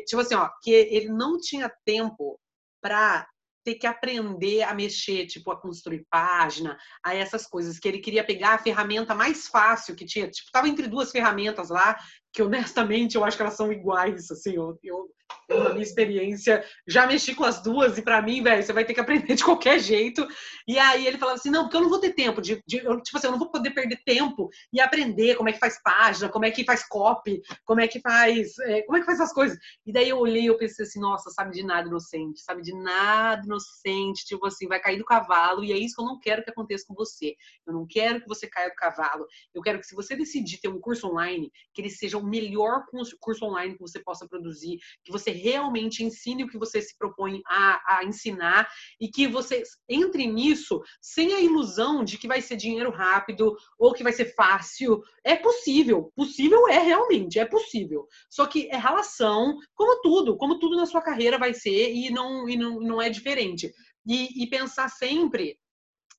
tipo 0.05 0.21
assim, 0.21 0.35
ó, 0.35 0.51
que 0.61 0.71
ele 0.71 1.09
não 1.09 1.39
tinha 1.39 1.73
tempo 1.85 2.39
para 2.83 3.29
ter 3.67 3.75
que 3.75 3.87
aprender 3.87 4.63
a 4.63 4.73
mexer, 4.73 5.27
tipo, 5.27 5.51
a 5.51 5.61
construir 5.61 6.07
página, 6.09 6.79
a 7.05 7.17
essas 7.17 7.45
coisas, 7.49 7.81
que 7.81 7.89
ele 7.89 7.99
queria 7.99 8.23
pegar 8.23 8.55
a 8.55 8.59
ferramenta 8.59 9.13
mais 9.13 9.49
fácil 9.49 9.97
que 9.97 10.07
tinha, 10.07 10.31
tipo, 10.31 10.53
tava 10.53 10.69
entre 10.69 10.87
duas 10.87 11.11
ferramentas 11.11 11.69
lá, 11.69 11.99
que 12.37 12.43
honestamente 12.43 13.17
eu 13.17 13.25
acho 13.25 13.35
que 13.35 13.43
elas 13.43 13.57
são 13.57 13.73
iguais, 13.73 14.31
assim, 14.31 14.57
eu, 14.57 14.79
eu 14.85 15.09
na 15.49 15.71
minha 15.71 15.83
experiência, 15.83 16.65
já 16.87 17.07
mexi 17.07 17.35
com 17.35 17.45
as 17.45 17.63
duas 17.63 17.97
e 17.97 18.03
para 18.03 18.21
mim, 18.21 18.43
velho, 18.43 18.63
você 18.63 18.73
vai 18.73 18.85
ter 18.85 18.95
que 18.95 19.01
aprender 19.01 19.35
de 19.35 19.45
qualquer 19.45 19.79
jeito. 19.79 20.27
E 20.67 20.79
aí 20.79 21.07
ele 21.07 21.19
falava 21.19 21.39
assim: 21.39 21.51
não, 21.51 21.65
porque 21.65 21.77
eu 21.77 21.83
não 21.83 21.89
vou 21.89 22.01
ter 22.01 22.13
tempo 22.13 22.43
de, 22.43 22.63
de 22.67 22.79
eu, 22.79 23.01
tipo 23.01 23.17
assim, 23.17 23.29
eu 23.29 23.31
não 23.31 23.39
vou 23.39 23.51
poder 23.51 23.71
perder 23.71 23.99
tempo 24.05 24.51
e 24.73 24.81
aprender 24.81 25.37
como 25.37 25.49
é 25.49 25.53
que 25.53 25.59
faz 25.59 25.81
página, 25.83 26.29
como 26.29 26.45
é 26.45 26.51
que 26.51 26.65
faz 26.65 26.87
copy, 26.87 27.41
como 27.65 27.81
é 27.81 27.87
que 27.87 28.01
faz, 28.01 28.59
é, 28.59 28.83
como 28.83 28.97
é 28.97 29.01
que 29.01 29.07
faz 29.07 29.21
essas 29.21 29.33
coisas. 29.33 29.57
E 29.87 29.93
daí 29.93 30.09
eu 30.09 30.19
olhei 30.19 30.43
e 30.43 30.47
eu 30.47 30.59
pensei 30.59 30.85
assim: 30.85 31.01
nossa, 31.01 31.31
sabe 31.31 31.53
de 31.53 31.63
nada 31.63 31.89
inocente, 31.89 32.41
sabe 32.41 32.63
de 32.63 32.75
nada 32.75 33.45
inocente, 33.45 34.27
tipo 34.27 34.47
assim, 34.47 34.67
vai 34.67 34.81
cair 34.81 34.99
do 34.99 35.05
cavalo 35.05 35.63
e 35.65 35.73
é 35.73 35.79
isso 35.79 35.95
que 35.95 36.03
eu 36.03 36.07
não 36.07 36.19
quero 36.19 36.43
que 36.43 36.51
aconteça 36.51 36.85
com 36.89 36.95
você. 36.95 37.35
Eu 37.67 37.73
não 37.73 37.87
quero 37.87 38.21
que 38.21 38.29
você 38.29 38.49
caia 38.49 38.69
do 38.69 38.75
cavalo. 38.75 39.27
Eu 39.55 39.63
quero 39.63 39.79
que 39.79 39.87
se 39.87 39.95
você 39.95 40.17
decidir 40.17 40.59
ter 40.59 40.69
um 40.69 40.81
curso 40.81 41.07
online, 41.09 41.53
que 41.73 41.81
ele 41.81 41.91
seja 41.91 42.19
o 42.19 42.26
melhor 42.27 42.85
curso 43.21 43.45
online 43.45 43.75
que 43.75 43.81
você 43.81 44.01
possa 44.01 44.29
produzir, 44.29 44.79
que 45.05 45.13
você 45.13 45.31
realmente 45.31 46.03
ensine 46.03 46.45
o 46.45 46.49
que 46.49 46.59
você 46.59 46.81
se 46.83 46.97
propõe 46.99 47.41
a, 47.47 47.99
a 47.99 48.05
ensinar 48.05 48.69
e 49.01 49.09
que 49.09 49.27
você 49.27 49.63
entre 49.89 50.27
nisso 50.27 50.83
sem 51.01 51.33
a 51.33 51.41
ilusão 51.41 52.05
de 52.05 52.19
que 52.19 52.29
vai 52.29 52.41
ser 52.41 52.57
dinheiro 52.57 52.91
rápido 52.91 53.57
ou 53.79 53.93
que 53.93 54.03
vai 54.03 54.13
ser 54.13 54.35
fácil. 54.35 55.01
É 55.25 55.37
possível, 55.37 56.13
possível 56.15 56.69
é 56.69 56.79
realmente, 56.79 57.39
é 57.39 57.45
possível. 57.45 58.07
Só 58.29 58.47
que 58.47 58.69
é 58.69 58.77
relação, 58.77 59.57
como 59.75 60.01
tudo, 60.01 60.37
como 60.37 60.59
tudo 60.59 60.77
na 60.77 60.87
sua 60.87 61.03
carreira 61.03 61.39
vai 61.39 61.55
ser 61.55 61.93
e 61.93 62.11
não, 62.11 62.49
e 62.49 62.57
não, 62.57 62.81
não 62.81 63.03
é 63.03 63.09
diferente. 63.09 63.73
E, 64.07 64.43
e 64.43 64.49
pensar 64.49 64.89
sempre, 64.89 65.59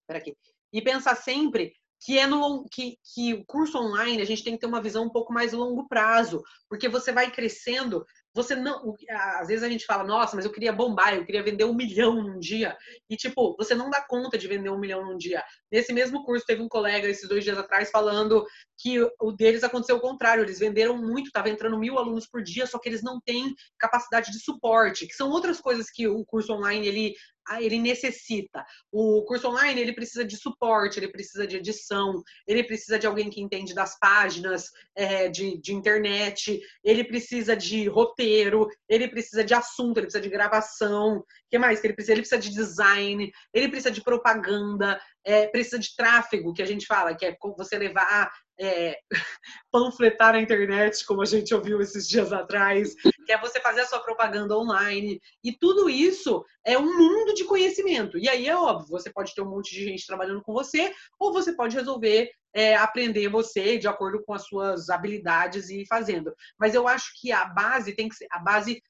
aqui, 0.09 0.35
e 0.73 0.81
pensar 0.81 1.15
sempre 1.15 1.73
que 1.99 2.17
é 2.17 2.27
no 2.27 2.65
que, 2.71 2.97
que 3.13 3.33
o 3.33 3.45
curso 3.45 3.77
online 3.77 4.21
a 4.21 4.25
gente 4.25 4.43
tem 4.43 4.53
que 4.53 4.59
ter 4.59 4.67
uma 4.67 4.81
visão 4.81 5.05
um 5.05 5.09
pouco 5.09 5.33
mais 5.33 5.53
longo 5.53 5.87
prazo, 5.87 6.43
porque 6.69 6.87
você 6.87 7.11
vai 7.11 7.31
crescendo 7.31 8.05
você 8.37 8.55
não. 8.55 8.95
Às 9.39 9.47
vezes 9.47 9.63
a 9.63 9.69
gente 9.69 9.85
fala, 9.85 10.03
nossa, 10.03 10.35
mas 10.35 10.45
eu 10.45 10.51
queria 10.51 10.71
bombar, 10.71 11.15
eu 11.15 11.25
queria 11.25 11.41
vender 11.41 11.65
um 11.65 11.73
milhão 11.73 12.21
num 12.21 12.39
dia. 12.39 12.77
E, 13.09 13.17
tipo, 13.17 13.55
você 13.57 13.73
não 13.73 13.89
dá 13.89 13.99
conta 13.99 14.37
de 14.37 14.47
vender 14.47 14.69
um 14.69 14.79
milhão 14.79 15.03
num 15.03 15.17
dia. 15.17 15.43
Nesse 15.71 15.91
mesmo 15.91 16.23
curso, 16.23 16.45
teve 16.45 16.61
um 16.61 16.69
colega 16.69 17.07
esses 17.07 17.27
dois 17.27 17.43
dias 17.43 17.57
atrás 17.57 17.89
falando 17.89 18.45
que 18.77 19.01
o 19.19 19.31
deles 19.31 19.63
aconteceu 19.63 19.97
o 19.97 20.01
contrário. 20.01 20.43
Eles 20.43 20.59
venderam 20.59 20.95
muito, 20.95 21.27
estava 21.27 21.49
entrando 21.49 21.79
mil 21.79 21.97
alunos 21.97 22.27
por 22.27 22.43
dia, 22.43 22.67
só 22.67 22.77
que 22.77 22.87
eles 22.87 23.01
não 23.01 23.19
têm 23.19 23.55
capacidade 23.79 24.31
de 24.31 24.39
suporte, 24.39 25.07
que 25.07 25.15
são 25.15 25.31
outras 25.31 25.59
coisas 25.59 25.89
que 25.89 26.07
o 26.07 26.23
curso 26.23 26.53
online 26.53 26.87
ele 26.87 27.15
ele 27.59 27.79
necessita. 27.79 28.65
O 28.91 29.23
curso 29.25 29.47
online 29.47 29.81
ele 29.81 29.93
precisa 29.93 30.25
de 30.25 30.37
suporte, 30.37 30.99
ele 30.99 31.07
precisa 31.07 31.47
de 31.47 31.57
edição, 31.57 32.21
ele 32.45 32.63
precisa 32.63 32.99
de 32.99 33.07
alguém 33.07 33.29
que 33.29 33.41
entende 33.41 33.73
das 33.73 33.97
páginas 33.99 34.65
é, 34.95 35.29
de, 35.29 35.57
de 35.59 35.73
internet, 35.73 36.59
ele 36.83 37.03
precisa 37.03 37.55
de 37.55 37.87
roteiro, 37.87 38.67
ele 38.87 39.07
precisa 39.07 39.43
de 39.43 39.53
assunto, 39.53 39.97
ele 39.97 40.07
precisa 40.07 40.23
de 40.23 40.29
gravação. 40.29 41.17
O 41.17 41.25
que 41.49 41.57
mais 41.57 41.83
ele 41.83 41.93
precisa? 41.93 42.13
Ele 42.13 42.21
precisa 42.21 42.41
de 42.41 42.53
design, 42.53 43.31
ele 43.53 43.69
precisa 43.69 43.91
de 43.91 44.03
propaganda, 44.03 44.99
é, 45.27 45.45
precisa 45.45 45.77
de 45.77 45.93
tráfego, 45.93 46.53
que 46.53 46.61
a 46.61 46.65
gente 46.65 46.85
fala, 46.85 47.13
que 47.13 47.25
é 47.25 47.35
você 47.57 47.77
levar 47.77 48.31
é, 48.57 48.97
panfletar 49.69 50.31
na 50.31 50.39
internet, 50.39 51.05
como 51.05 51.21
a 51.21 51.25
gente 51.25 51.53
ouviu 51.53 51.81
esses 51.81 52.07
dias 52.07 52.31
atrás, 52.31 52.95
que 53.25 53.33
é 53.33 53.37
você 53.37 53.59
fazer 53.59 53.81
a 53.81 53.85
sua 53.85 53.99
propaganda 53.99 54.57
online. 54.57 55.19
E 55.43 55.51
tudo 55.51 55.89
isso 55.89 56.45
é 56.65 56.77
um 56.77 56.97
mundo 56.97 57.33
de 57.33 57.43
conhecimento. 57.43 58.17
E 58.17 58.29
aí 58.29 58.47
é 58.47 58.55
óbvio, 58.55 58.87
você 58.87 59.11
pode 59.11 59.35
ter 59.35 59.41
um 59.41 59.49
monte 59.49 59.75
de 59.75 59.83
gente 59.83 60.07
trabalhando 60.07 60.41
com 60.41 60.53
você, 60.53 60.93
ou 61.19 61.33
você 61.33 61.53
pode 61.53 61.75
resolver 61.75 62.31
é, 62.53 62.75
aprender 62.77 63.27
você 63.27 63.77
de 63.77 63.87
acordo 63.89 64.23
com 64.23 64.33
as 64.33 64.45
suas 64.47 64.89
habilidades 64.89 65.69
e 65.69 65.85
fazendo. 65.87 66.33
Mas 66.57 66.73
eu 66.73 66.87
acho 66.87 67.11
que 67.19 67.33
a 67.33 67.43
base 67.43 67.93
tem 67.93 68.07
que 68.07 68.15
ser 68.15 68.27
a 68.31 68.39
base 68.39 68.81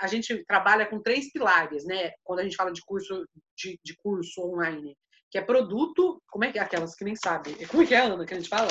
a 0.00 0.08
gente 0.08 0.44
trabalha 0.46 0.84
com 0.84 1.00
três 1.00 1.30
pilares, 1.30 1.84
né? 1.84 2.10
Quando 2.24 2.40
a 2.40 2.42
gente 2.42 2.56
fala 2.56 2.72
de 2.72 2.82
curso 2.84 3.24
de, 3.56 3.78
de 3.84 3.94
curso 3.94 4.42
online, 4.42 4.96
que 5.30 5.38
é 5.38 5.40
produto. 5.40 6.20
Como 6.28 6.44
é 6.44 6.50
que 6.50 6.58
é 6.58 6.62
aquelas 6.62 6.94
que 6.94 7.04
nem 7.04 7.14
sabem? 7.14 7.54
Como 7.66 7.82
é 7.82 7.86
que 7.86 7.94
é, 7.94 8.00
Ana, 8.00 8.24
que 8.24 8.34
a 8.34 8.36
gente 8.36 8.48
fala? 8.48 8.68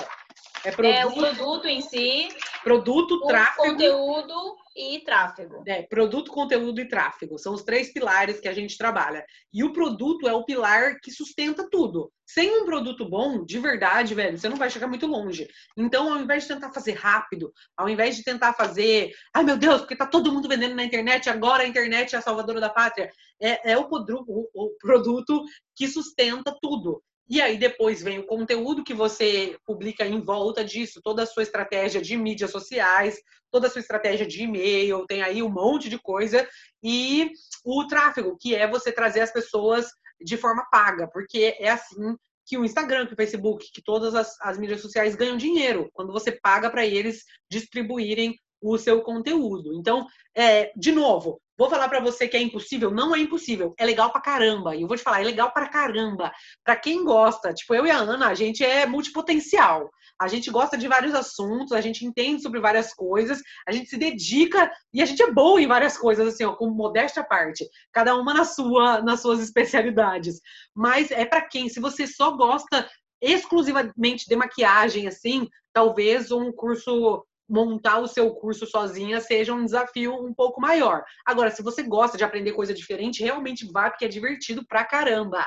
É, 0.65 0.71
produto, 0.71 0.95
é 0.95 1.05
o 1.05 1.13
produto 1.13 1.67
em 1.67 1.81
si. 1.81 2.27
Produto, 2.63 3.25
tráfego. 3.25 3.71
Conteúdo 3.71 4.57
e 4.79 5.03
tráfego. 5.03 5.61
É, 5.67 5.83
produto, 5.83 6.31
conteúdo 6.31 6.79
e 6.79 6.87
tráfego. 6.87 7.37
São 7.37 7.53
os 7.53 7.63
três 7.63 7.91
pilares 7.91 8.39
que 8.39 8.47
a 8.47 8.53
gente 8.53 8.77
trabalha. 8.77 9.25
E 9.53 9.63
o 9.63 9.73
produto 9.73 10.27
é 10.27 10.33
o 10.33 10.45
pilar 10.45 10.99
que 11.01 11.11
sustenta 11.11 11.67
tudo. 11.69 12.11
Sem 12.25 12.61
um 12.61 12.65
produto 12.65 13.09
bom, 13.09 13.43
de 13.43 13.59
verdade, 13.59 14.15
velho, 14.15 14.37
você 14.37 14.47
não 14.47 14.55
vai 14.55 14.69
chegar 14.69 14.87
muito 14.87 15.07
longe. 15.07 15.47
Então, 15.75 16.13
ao 16.13 16.19
invés 16.19 16.43
de 16.43 16.53
tentar 16.53 16.71
fazer 16.71 16.93
rápido, 16.93 17.51
ao 17.75 17.89
invés 17.89 18.15
de 18.15 18.23
tentar 18.23 18.53
fazer, 18.53 19.11
ai 19.33 19.43
meu 19.43 19.57
Deus, 19.57 19.81
porque 19.81 19.95
tá 19.95 20.05
todo 20.05 20.31
mundo 20.31 20.47
vendendo 20.47 20.75
na 20.75 20.83
internet, 20.83 21.29
agora 21.29 21.63
a 21.63 21.67
internet 21.67 22.15
é 22.15 22.19
a 22.19 22.21
salvadora 22.21 22.61
da 22.61 22.69
pátria. 22.69 23.11
É, 23.41 23.71
é 23.71 23.77
o, 23.77 23.89
o, 23.89 24.49
o 24.53 24.77
produto 24.79 25.43
que 25.75 25.87
sustenta 25.87 26.55
tudo. 26.61 27.01
E 27.29 27.39
aí 27.39 27.57
depois 27.57 28.01
vem 28.01 28.17
o 28.17 28.25
conteúdo 28.25 28.83
que 28.83 28.93
você 28.93 29.55
publica 29.63 30.05
em 30.05 30.19
volta 30.19 30.63
disso, 30.63 30.99
toda 31.03 31.23
a 31.23 31.25
sua 31.27 31.43
estratégia 31.43 32.01
de 32.01 32.17
mídias 32.17 32.49
sociais, 32.49 33.19
toda 33.51 33.67
a 33.67 33.69
sua 33.69 33.81
estratégia 33.81 34.25
de 34.25 34.43
e-mail, 34.43 35.05
tem 35.05 35.21
aí 35.21 35.43
um 35.43 35.49
monte 35.49 35.89
de 35.89 35.99
coisa. 35.99 36.47
E 36.83 37.31
o 37.63 37.85
tráfego, 37.85 38.35
que 38.39 38.55
é 38.55 38.67
você 38.67 38.91
trazer 38.91 39.21
as 39.21 39.31
pessoas 39.31 39.87
de 40.19 40.37
forma 40.37 40.67
paga, 40.71 41.07
porque 41.07 41.55
é 41.59 41.69
assim 41.69 42.15
que 42.45 42.57
o 42.57 42.65
Instagram, 42.65 43.05
que 43.05 43.13
o 43.13 43.15
Facebook, 43.15 43.71
que 43.71 43.81
todas 43.81 44.15
as, 44.15 44.35
as 44.41 44.57
mídias 44.57 44.81
sociais 44.81 45.15
ganham 45.15 45.37
dinheiro, 45.37 45.87
quando 45.93 46.11
você 46.11 46.31
paga 46.31 46.67
para 46.67 46.83
eles 46.83 47.23
distribuírem 47.49 48.35
o 48.61 48.77
seu 48.77 49.01
conteúdo. 49.01 49.73
Então, 49.73 50.05
é, 50.35 50.71
de 50.75 50.91
novo, 50.91 51.41
vou 51.57 51.69
falar 51.69 51.89
para 51.89 51.99
você 51.99 52.27
que 52.27 52.37
é 52.37 52.41
impossível, 52.41 52.91
não 52.91 53.15
é 53.15 53.19
impossível, 53.19 53.73
é 53.77 53.85
legal 53.85 54.11
pra 54.11 54.21
caramba. 54.21 54.75
E 54.75 54.81
eu 54.81 54.87
vou 54.87 54.97
te 54.97 55.03
falar, 55.03 55.21
é 55.21 55.25
legal 55.25 55.51
pra 55.51 55.69
caramba. 55.69 56.31
Para 56.63 56.75
quem 56.75 57.03
gosta, 57.03 57.53
tipo 57.53 57.73
eu 57.73 57.85
e 57.85 57.91
a 57.91 57.97
Ana, 57.97 58.27
a 58.27 58.33
gente 58.33 58.63
é 58.63 58.85
multipotencial. 58.85 59.89
A 60.19 60.27
gente 60.27 60.51
gosta 60.51 60.77
de 60.77 60.87
vários 60.87 61.15
assuntos, 61.15 61.71
a 61.71 61.79
gente 61.79 62.05
entende 62.05 62.41
sobre 62.41 62.59
várias 62.59 62.93
coisas, 62.93 63.41
a 63.65 63.71
gente 63.71 63.89
se 63.89 63.97
dedica 63.97 64.69
e 64.93 65.01
a 65.01 65.05
gente 65.05 65.23
é 65.23 65.31
bom 65.31 65.57
em 65.57 65.65
várias 65.65 65.97
coisas, 65.97 66.33
assim, 66.33 66.43
ó, 66.43 66.53
com 66.53 66.69
modéstia 66.69 67.21
à 67.21 67.25
parte. 67.25 67.65
Cada 67.93 68.15
uma 68.17 68.33
na 68.33 68.43
sua, 68.43 69.01
nas 69.01 69.21
suas 69.21 69.39
especialidades. 69.39 70.41
Mas 70.75 71.09
é 71.09 71.23
para 71.23 71.41
quem, 71.41 71.69
se 71.69 71.79
você 71.79 72.05
só 72.05 72.31
gosta 72.31 72.89
exclusivamente 73.21 74.27
de 74.27 74.35
maquiagem, 74.35 75.07
assim, 75.07 75.47
talvez 75.73 76.31
um 76.31 76.51
curso 76.51 77.25
montar 77.49 77.99
o 77.99 78.07
seu 78.07 78.33
curso 78.35 78.65
sozinha 78.67 79.19
seja 79.19 79.53
um 79.53 79.65
desafio 79.65 80.13
um 80.13 80.33
pouco 80.33 80.61
maior. 80.61 81.03
Agora, 81.25 81.49
se 81.49 81.63
você 81.63 81.81
gosta 81.81 82.17
de 82.17 82.23
aprender 82.23 82.53
coisa 82.53 82.73
diferente, 82.73 83.23
realmente 83.23 83.69
vá, 83.71 83.89
porque 83.89 84.05
é 84.05 84.09
divertido 84.09 84.65
pra 84.67 84.85
caramba. 84.85 85.45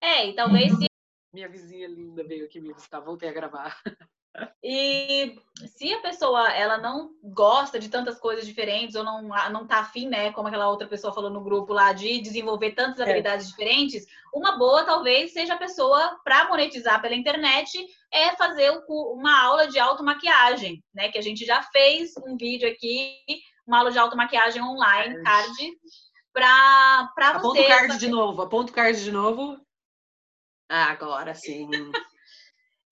É, 0.00 0.28
e 0.28 0.34
talvez 0.34 0.72
se... 0.72 0.86
Minha 1.32 1.48
vizinha 1.48 1.88
linda 1.88 2.24
veio 2.24 2.44
aqui 2.44 2.60
me 2.60 2.72
visitar, 2.72 3.00
voltei 3.00 3.28
a 3.28 3.32
gravar. 3.32 3.76
E 4.64 5.38
se 5.76 5.92
a 5.92 6.00
pessoa 6.00 6.50
ela 6.52 6.78
não 6.78 7.10
gosta 7.22 7.78
de 7.78 7.90
tantas 7.90 8.18
coisas 8.18 8.46
diferentes 8.46 8.94
ou 8.94 9.04
não 9.04 9.28
não 9.50 9.66
tá 9.66 9.80
afim, 9.80 10.08
né, 10.08 10.32
como 10.32 10.48
aquela 10.48 10.70
outra 10.70 10.88
pessoa 10.88 11.12
falou 11.12 11.30
no 11.30 11.44
grupo 11.44 11.72
lá 11.72 11.92
de 11.92 12.20
desenvolver 12.20 12.72
tantas 12.72 13.00
é. 13.00 13.02
habilidades 13.02 13.48
diferentes, 13.48 14.06
uma 14.32 14.56
boa 14.56 14.84
talvez 14.84 15.32
seja 15.32 15.54
a 15.54 15.58
pessoa 15.58 16.18
para 16.24 16.48
monetizar 16.48 17.02
pela 17.02 17.14
internet 17.14 17.86
é 18.10 18.34
fazer 18.36 18.72
uma 18.88 19.42
aula 19.42 19.68
de 19.68 19.78
automaquiagem, 19.78 20.82
né, 20.94 21.10
que 21.10 21.18
a 21.18 21.22
gente 21.22 21.44
já 21.44 21.62
fez 21.64 22.14
um 22.26 22.36
vídeo 22.36 22.68
aqui, 22.68 23.18
uma 23.66 23.78
aula 23.78 23.90
de 23.90 23.98
automaquiagem 23.98 24.62
online, 24.62 25.22
card, 25.22 25.78
para 26.32 27.12
para 27.14 27.38
você. 27.38 27.60
Aponta 27.60 27.60
o 27.60 27.66
card 27.66 27.98
de 27.98 28.08
novo, 28.08 28.42
aponta 28.42 28.72
o 28.72 28.74
card 28.74 29.04
de 29.04 29.12
novo. 29.12 29.60
Ah, 30.70 30.90
agora 30.90 31.34
sim. 31.34 31.68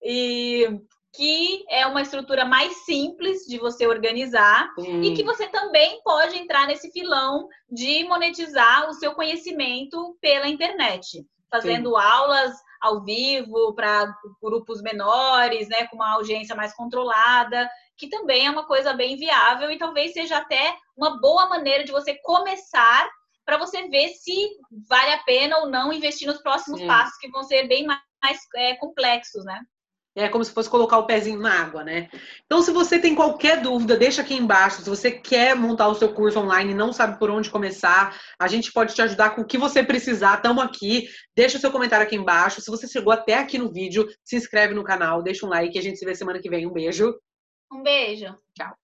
e 0.02 0.68
que 1.12 1.64
é 1.68 1.86
uma 1.86 2.02
estrutura 2.02 2.44
mais 2.44 2.84
simples 2.84 3.44
de 3.46 3.58
você 3.58 3.86
organizar 3.86 4.72
Sim. 4.78 5.02
e 5.02 5.14
que 5.14 5.24
você 5.24 5.48
também 5.48 6.00
pode 6.02 6.36
entrar 6.36 6.66
nesse 6.66 6.90
filão 6.92 7.48
de 7.70 8.04
monetizar 8.04 8.88
o 8.88 8.94
seu 8.94 9.12
conhecimento 9.14 10.16
pela 10.20 10.48
internet, 10.48 11.26
fazendo 11.50 11.90
Sim. 11.90 12.02
aulas 12.02 12.54
ao 12.80 13.02
vivo 13.02 13.74
para 13.74 14.14
grupos 14.40 14.80
menores, 14.80 15.68
né, 15.68 15.86
com 15.88 15.96
uma 15.96 16.14
audiência 16.14 16.54
mais 16.54 16.74
controlada, 16.74 17.68
que 17.96 18.08
também 18.08 18.46
é 18.46 18.50
uma 18.50 18.66
coisa 18.66 18.94
bem 18.94 19.16
viável 19.16 19.70
e 19.70 19.78
talvez 19.78 20.12
seja 20.12 20.38
até 20.38 20.74
uma 20.96 21.20
boa 21.20 21.48
maneira 21.48 21.84
de 21.84 21.92
você 21.92 22.14
começar 22.22 23.10
para 23.44 23.58
você 23.58 23.88
ver 23.88 24.08
se 24.10 24.48
vale 24.88 25.12
a 25.12 25.22
pena 25.24 25.58
ou 25.58 25.66
não 25.68 25.92
investir 25.92 26.26
nos 26.26 26.40
próximos 26.40 26.80
Sim. 26.80 26.86
passos 26.86 27.18
que 27.18 27.30
vão 27.30 27.42
ser 27.42 27.66
bem 27.66 27.84
mais, 27.84 28.00
mais 28.22 28.38
é, 28.54 28.76
complexos, 28.76 29.44
né? 29.44 29.60
É 30.22 30.28
como 30.28 30.44
se 30.44 30.52
fosse 30.52 30.68
colocar 30.68 30.98
o 30.98 31.06
pezinho 31.06 31.38
na 31.38 31.62
água, 31.62 31.84
né? 31.84 32.08
Então, 32.46 32.62
se 32.62 32.70
você 32.72 32.98
tem 32.98 33.14
qualquer 33.14 33.60
dúvida, 33.60 33.96
deixa 33.96 34.22
aqui 34.22 34.34
embaixo. 34.34 34.82
Se 34.82 34.88
você 34.88 35.10
quer 35.10 35.54
montar 35.54 35.88
o 35.88 35.94
seu 35.94 36.12
curso 36.12 36.38
online 36.38 36.72
e 36.72 36.74
não 36.74 36.92
sabe 36.92 37.18
por 37.18 37.30
onde 37.30 37.50
começar, 37.50 38.16
a 38.38 38.48
gente 38.48 38.72
pode 38.72 38.94
te 38.94 39.02
ajudar 39.02 39.30
com 39.30 39.42
o 39.42 39.46
que 39.46 39.58
você 39.58 39.82
precisar. 39.82 40.36
Estamos 40.36 40.62
aqui. 40.62 41.08
Deixa 41.34 41.58
o 41.58 41.60
seu 41.60 41.70
comentário 41.70 42.06
aqui 42.06 42.16
embaixo. 42.16 42.60
Se 42.60 42.70
você 42.70 42.86
chegou 42.86 43.12
até 43.12 43.34
aqui 43.34 43.58
no 43.58 43.72
vídeo, 43.72 44.06
se 44.24 44.36
inscreve 44.36 44.74
no 44.74 44.84
canal, 44.84 45.22
deixa 45.22 45.46
um 45.46 45.48
like 45.48 45.78
a 45.78 45.82
gente 45.82 45.98
se 45.98 46.04
vê 46.04 46.14
semana 46.14 46.40
que 46.40 46.50
vem. 46.50 46.66
Um 46.66 46.72
beijo. 46.72 47.14
Um 47.72 47.82
beijo. 47.82 48.34
Tchau. 48.54 48.79